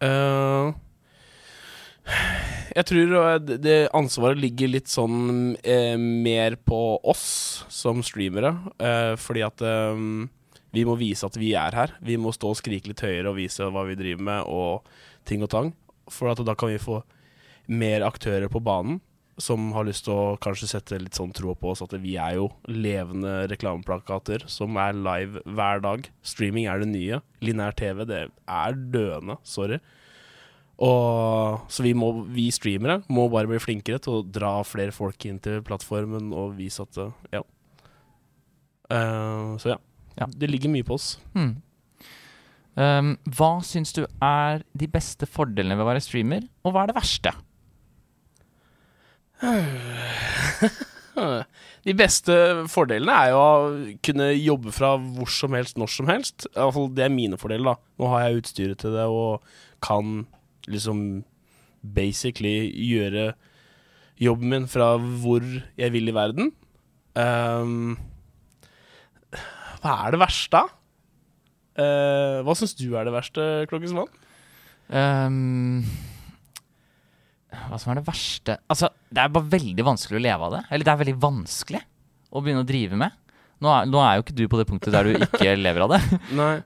[0.01, 0.73] Uh,
[2.71, 8.55] jeg tror eh, det ansvaret ligger litt sånn eh, mer på oss som streamere.
[8.79, 10.05] eh, fordi at eh,
[10.71, 11.95] vi må vise at vi er her.
[12.01, 14.87] Vi må stå og skrike litt høyere og vise hva vi driver med, og
[15.27, 15.73] ting og tang.
[16.11, 17.01] For at da kan vi få
[17.71, 19.01] mer aktører på banen
[19.43, 22.37] som har lyst til å kanskje sette litt sånn tro på oss at vi er
[22.39, 26.11] jo levende reklameplakater som er live hver dag.
[26.27, 27.21] Streaming er det nye.
[27.45, 29.39] Linær TV, det er døende.
[29.47, 29.81] Sorry.
[30.81, 35.27] Og, så vi, må, vi streamere må bare bli flinkere til å dra flere folk
[35.29, 37.03] inn til plattformen og vise at
[37.35, 37.45] Ja.
[38.91, 39.77] Uh, så ja.
[40.19, 40.27] Ja.
[40.27, 41.15] Det ligger mye på oss.
[41.35, 41.61] Hmm.
[42.81, 46.93] Um, hva syns du er de beste fordelene ved å være streamer, og hva er
[46.93, 47.33] det verste?
[51.87, 52.35] De beste
[52.71, 53.71] fordelene er jo å
[54.05, 56.47] kunne jobbe fra hvor som helst, når som helst.
[56.51, 57.73] I hvert fall Det er mine fordeler.
[57.73, 59.33] da Nå har jeg utstyret til det og
[59.85, 60.27] kan
[60.69, 61.25] liksom
[61.81, 63.33] basically gjøre
[64.21, 65.41] jobben min fra hvor
[65.81, 66.53] jeg vil i verden.
[67.17, 67.97] Um,
[69.81, 70.69] hva er det verste, da?
[71.81, 74.13] Uh, hva syns du er det verste, Klokkesmann?
[74.93, 75.81] Um,
[77.51, 80.61] hva som er det verste Altså, det er bare veldig vanskelig å leve av det.
[80.71, 81.81] Eller det er veldig vanskelig
[82.31, 83.17] å begynne å drive med.
[83.61, 85.91] Nå er, nå er jo ikke du på det punktet der du ikke lever av
[85.93, 85.99] det,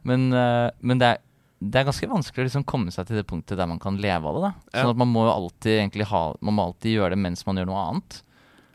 [0.07, 1.23] men, uh, men det, er,
[1.59, 4.31] det er ganske vanskelig å liksom komme seg til det punktet der man kan leve
[4.31, 4.45] av det.
[4.45, 4.95] da Sånn Ja.
[4.95, 8.21] at man må alltid ha Man må alltid gjøre det mens man gjør noe annet.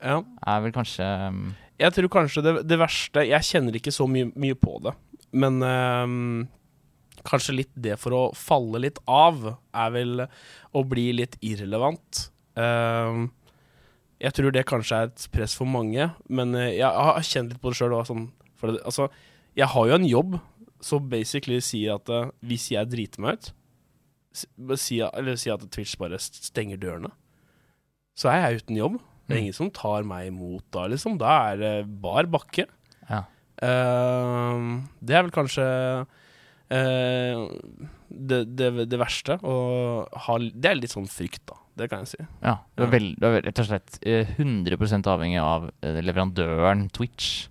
[0.03, 0.17] Ja.
[0.47, 1.41] Er vel kanskje um,
[1.79, 4.93] Jeg tror kanskje det, det verste Jeg kjenner ikke så mye, mye på det,
[5.31, 6.47] men ehm,
[7.27, 10.25] kanskje litt det for å falle litt av, er vel
[10.75, 12.29] å bli litt irrelevant.
[12.59, 13.29] Ehm,
[14.19, 17.61] jeg tror det kanskje er et press for mange, men eh, jeg har kjent litt
[17.63, 17.95] på det sjøl.
[18.05, 18.27] Sånn,
[18.83, 19.09] altså,
[19.55, 20.39] jeg har jo en jobb
[20.81, 23.51] som basically sier at eh, hvis jeg driter meg ut,
[24.79, 27.09] si, eller si at Twitch bare stenger dørene,
[28.19, 28.99] så er jeg uten jobb.
[29.29, 29.43] Det er Mm.
[29.45, 31.17] ingen som tar meg imot da, liksom.
[31.21, 32.65] Da er det bar bakke.
[33.09, 33.19] Ja.
[33.61, 35.65] Uh, det er vel kanskje
[36.69, 39.37] det, det, det verste.
[39.41, 41.57] Ha, det er litt sånn frykt, da.
[41.79, 42.23] Det kan jeg si.
[42.43, 42.57] Ja.
[42.75, 42.91] Du er, Ja.
[42.91, 47.47] vel- du er rett og slett eh, 100 avhengig av eh, leverandøren Twitch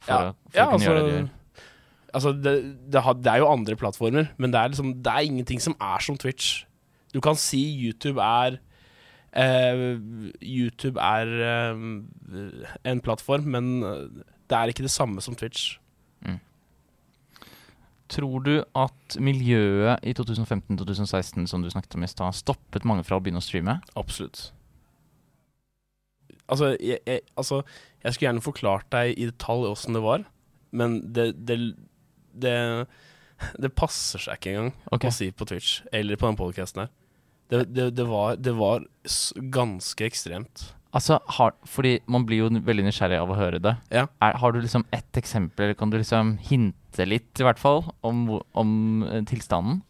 [0.00, 0.30] for, Ja.
[0.32, 1.30] å, for Ja, å kunne altså, gjøre det du gjør.
[2.14, 2.54] altså det,
[2.90, 5.76] det, har, det er jo andre plattformer, men det er liksom Det er ingenting som
[5.80, 6.64] er som Twitch.
[7.12, 8.58] Du kan si YouTube er
[9.32, 9.98] eh,
[10.42, 11.74] YouTube er eh,
[12.84, 15.76] en plattform, men eh, det er ikke det samme som Twitch.
[18.10, 23.20] Tror du at miljøet i 2015-2016 som du snakket om i stad, stoppet mange fra
[23.20, 23.78] å begynne å streame?
[23.98, 24.48] Absolutt.
[26.50, 27.60] Altså jeg, jeg, altså,
[28.02, 30.24] jeg skulle gjerne forklart deg i detalj åssen det var,
[30.74, 31.58] men det, det,
[32.34, 32.56] det,
[33.62, 35.12] det passer seg ikke engang okay.
[35.12, 36.92] å si på Twitch eller på den podkasten her.
[37.50, 38.84] Det, det, det, var, det var
[39.54, 40.68] ganske ekstremt.
[40.96, 43.76] Altså, har, fordi man blir jo veldig nysgjerrig av å høre det.
[43.94, 44.08] Ja.
[44.24, 47.84] Er, har du liksom ett eksempel, eller kan du liksom hinte litt, i hvert fall,
[48.06, 48.24] om,
[48.58, 48.72] om
[49.06, 49.84] eh, tilstanden?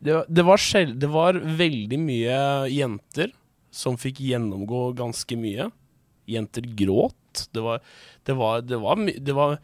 [0.00, 2.38] Det, det, var sjel, det var veldig mye
[2.72, 3.34] jenter
[3.74, 5.68] som fikk gjennomgå ganske mye.
[6.30, 7.46] Jenter gråt.
[7.52, 7.84] Det var,
[8.24, 9.58] det var, det var, det var,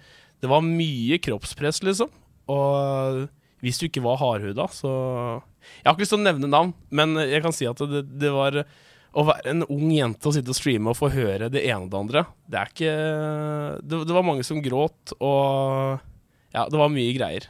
[0.44, 2.12] det var mye kroppspress, liksom.
[2.52, 3.24] Og
[3.64, 4.90] hvis du ikke var hardhuda, så
[5.61, 8.30] Jeg har ikke lyst til å nevne navn, men jeg kan si at det, det
[8.32, 8.62] var
[9.11, 11.90] Å være en ung jente og sitte og streame og få høre det ene og
[11.90, 12.92] det andre, det er ikke
[13.82, 15.98] Det, det var mange som gråt, og
[16.54, 17.48] Ja, det var mye greier.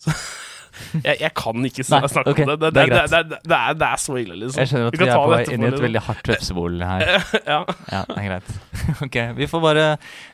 [0.00, 0.10] Så
[1.04, 2.56] jeg, jeg kan ikke Nei, snakke ok, om det.
[2.62, 4.60] Det, det er det, det, er, det er så ille, liksom.
[4.62, 5.84] Jeg skjønner at Vi vi, er på vei inn i et liksom.
[5.86, 7.04] veldig hardt vepsebol her.
[7.52, 7.58] ja.
[7.92, 8.52] Ja, det er greit.
[9.06, 9.86] Ok, vi får bare,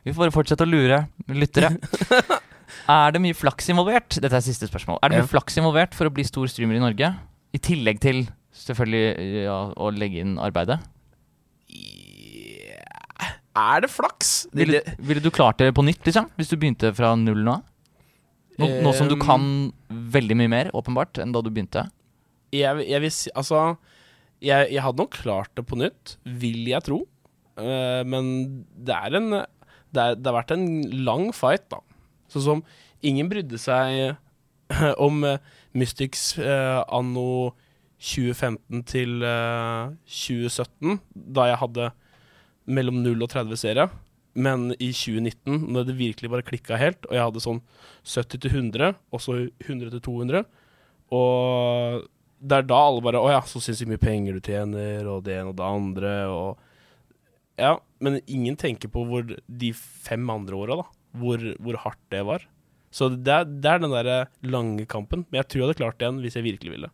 [0.06, 1.00] vi får bare fortsette å lure
[1.34, 1.72] lyttere.
[2.86, 4.16] Er det mye flaks involvert?
[4.22, 5.00] Dette er siste spørsmål.
[5.02, 5.32] Er det mye Ja.
[5.34, 7.10] flaks involvert for å bli stor streamer i Norge?
[7.56, 8.26] I tillegg til
[8.56, 10.80] selvfølgelig ja, å legge inn arbeidet?
[13.56, 14.46] Er det flaks?
[14.56, 16.28] Ville, ville du klart det på nytt, liksom?
[16.36, 17.56] Hvis du begynte fra null nå?
[18.60, 19.44] Nå, nå som du Um, kan
[19.88, 21.86] veldig mye mer, åpenbart, enn da du begynte?
[22.54, 23.76] jeg, jeg vil si Altså,
[24.40, 27.02] jeg, jeg hadde nok klart det på nytt, vil jeg tro.
[27.56, 30.66] Uh, men det er en det, er, det har vært en
[31.06, 31.80] lang fight, da.
[32.32, 32.64] Sånn som
[33.06, 34.16] ingen brydde seg
[35.06, 35.24] om
[35.76, 37.54] Mystics uh, anno
[37.96, 41.92] 2015 til uh, 2017, da jeg hadde
[42.66, 43.86] mellom 0 og 30 seere.
[44.36, 47.62] Men i 2019, når det virkelig bare klikka helt, og jeg hadde sånn
[48.04, 50.42] 70 til 100, og så 100 til 200
[51.16, 52.04] Og
[52.36, 55.38] det er da alle bare Å ja, så sinnssykt mye penger du tjener, og det
[55.38, 56.60] ene og det andre, og
[57.56, 60.86] Ja, men ingen tenker på hvor de fem andre åra, da.
[61.16, 62.44] Hvor, hvor hardt det var.
[62.92, 65.24] Så det er, det er den derre lange kampen.
[65.30, 66.90] Men jeg tror jeg hadde klart det igjen hvis jeg virkelig ville.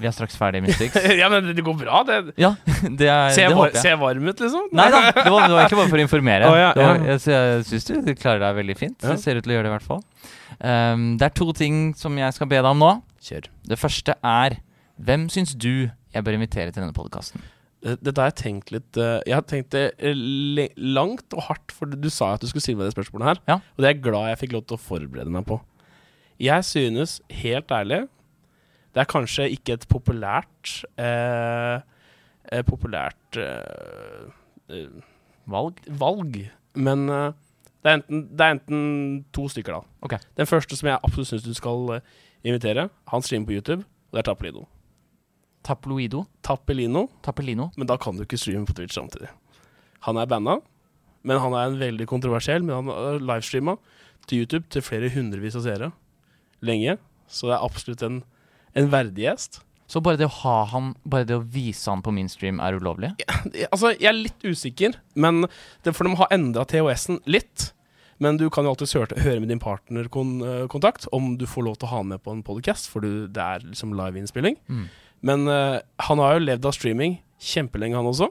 [0.00, 0.94] Vi er straks ferdig, Mystics.
[1.20, 2.18] ja, men det går bra, det.
[2.40, 2.54] Ja,
[3.00, 3.82] det, er, se, det var, jeg.
[3.82, 4.68] ser jeg varm ut, liksom?
[4.72, 6.48] Nei da, det var, det var ikke bare for å informere.
[6.52, 9.04] Oh, ja, Det var, jeg, jeg syns du, du klarer deg veldig fint.
[9.04, 9.16] Ja.
[9.20, 10.04] Ser ut til å gjøre det, i hvert fall.
[10.62, 12.92] Um, det er to ting som jeg skal be deg om nå.
[13.22, 13.48] Kjør.
[13.68, 14.58] Det første er
[15.02, 17.42] Hvem syns du jeg bør invitere til denne podkasten?
[17.82, 20.14] Det- Dette har jeg tenkt litt eh, Jeg har tenkt det eh,
[20.76, 23.40] langt og hardt, for du sa at du skulle stille meg det spørsmålet her.
[23.48, 23.56] Ja.
[23.74, 25.58] Og det er jeg glad jeg fikk lov til å forberede meg på.
[26.42, 28.02] Jeg synes, helt ærlig,
[28.92, 31.80] det er kanskje ikke et populært eh,
[32.52, 34.26] eh, Populært eh,
[34.68, 34.90] eh,
[35.48, 35.80] Valg?
[35.98, 36.36] valg,
[36.78, 37.32] men eh,
[37.82, 38.82] det, er enten, det er enten
[39.34, 39.96] to stykker, da.
[40.06, 40.22] Okay.
[40.38, 42.12] Den første som jeg absolutt syns du skal eh,
[42.46, 44.66] invitere, han streamer på YouTube, og det er Tappelino.
[45.62, 46.24] Taploido?
[46.42, 47.70] Tappelino Tappelino?
[47.76, 49.30] men da kan du ikke streame på Twitch samtidig.
[50.06, 50.58] Han er banna,
[51.22, 52.64] men han er en veldig kontroversiell.
[52.66, 53.76] Men han har livestreama
[54.26, 55.90] til YouTube til flere hundrevis av seere
[56.62, 56.96] lenge.
[57.30, 58.22] Så det er absolutt en,
[58.78, 59.60] en verdig gjest.
[59.92, 62.78] Så bare det å ha han Bare det å vise han på min stream er
[62.80, 63.12] ulovlig?
[63.68, 65.44] Altså, jeg er litt usikker, men
[65.84, 67.72] det, for de har endra TOS-en litt.
[68.22, 71.88] Men du kan jo alltids høre, høre med din partnerkontakt om du får lov til
[71.88, 74.60] å ha han med på en podcast, for du, det er liksom liveinnspilling.
[74.70, 74.84] Mm.
[75.26, 78.30] Men uh, han har jo levd av streaming kjempelenge, han også.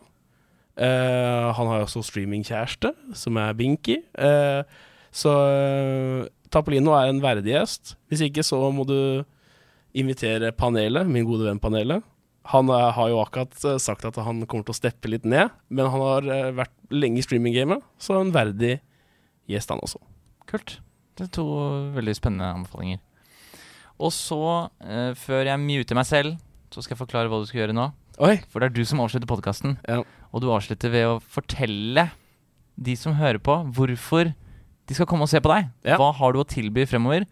[0.80, 4.00] Uh, han har jo også streamingkjæreste, som er Binky.
[4.16, 4.64] Uh,
[5.12, 7.96] så uh, Tapolino er en verdig gjest.
[8.08, 8.98] Hvis ikke, så må du
[9.98, 12.06] invitere panelet, min gode venn Panelet.
[12.52, 15.52] Han eh, har jo akkurat eh, sagt at han kommer til å steppe litt ned,
[15.70, 18.80] men han har eh, vært lenge i streaminggamet, så en verdig
[19.52, 20.02] gjest, han også.
[20.50, 20.80] Kult.
[21.18, 21.46] Det er to
[21.96, 23.02] veldig spennende anbefalinger.
[24.02, 24.42] Og så,
[24.82, 26.40] eh, før jeg muter meg selv,
[26.74, 27.92] så skal jeg forklare hva du skal gjøre nå.
[28.22, 28.36] Oi!
[28.50, 29.78] For det er du som avslutter podkasten.
[29.88, 30.02] Ja.
[30.32, 32.10] Og du avslutter ved å fortelle
[32.82, 35.70] de som hører på, hvorfor de skal komme og se på deg.
[35.86, 36.00] Ja.
[36.02, 37.28] Hva har du å tilby fremover?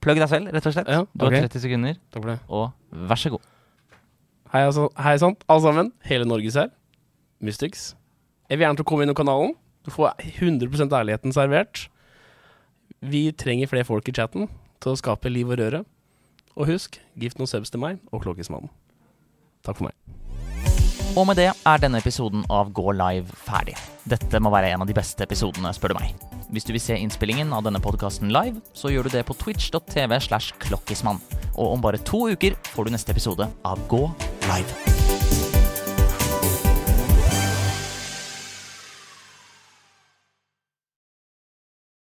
[0.00, 0.88] Plugg deg selv, rett og slett.
[0.88, 1.46] Ja, Du har ok.
[1.48, 2.38] 30 sekunder, Takk for det.
[2.48, 2.72] og
[3.08, 3.46] vær så god.
[4.52, 5.92] Hei, altså, hei sann, alle sammen.
[6.08, 6.70] Hele Norges her.
[7.40, 7.94] Mystics.
[8.48, 9.52] Jeg vil gjerne til å komme inn i kanalen.
[9.84, 11.88] Du får 100% ærligheten servert.
[13.00, 14.48] Vi trenger flere folk i chatten
[14.80, 15.84] til å skape liv og røre.
[16.56, 18.70] Og husk, gift noen subs til meg og Klokkismannen.
[19.62, 19.94] Takk for meg.
[21.18, 23.76] Og med det er denne episoden av Gå live ferdig.
[24.08, 26.27] Dette må være en av de beste episodene, spør du meg.
[26.48, 30.20] Hvis du vil se innspillingen av denne podkasten live, så gjør du det på twitch.tv
[30.24, 31.20] slash klokkismann.
[31.58, 34.06] Og om bare to uker får du neste episode av Gå
[34.48, 35.07] live.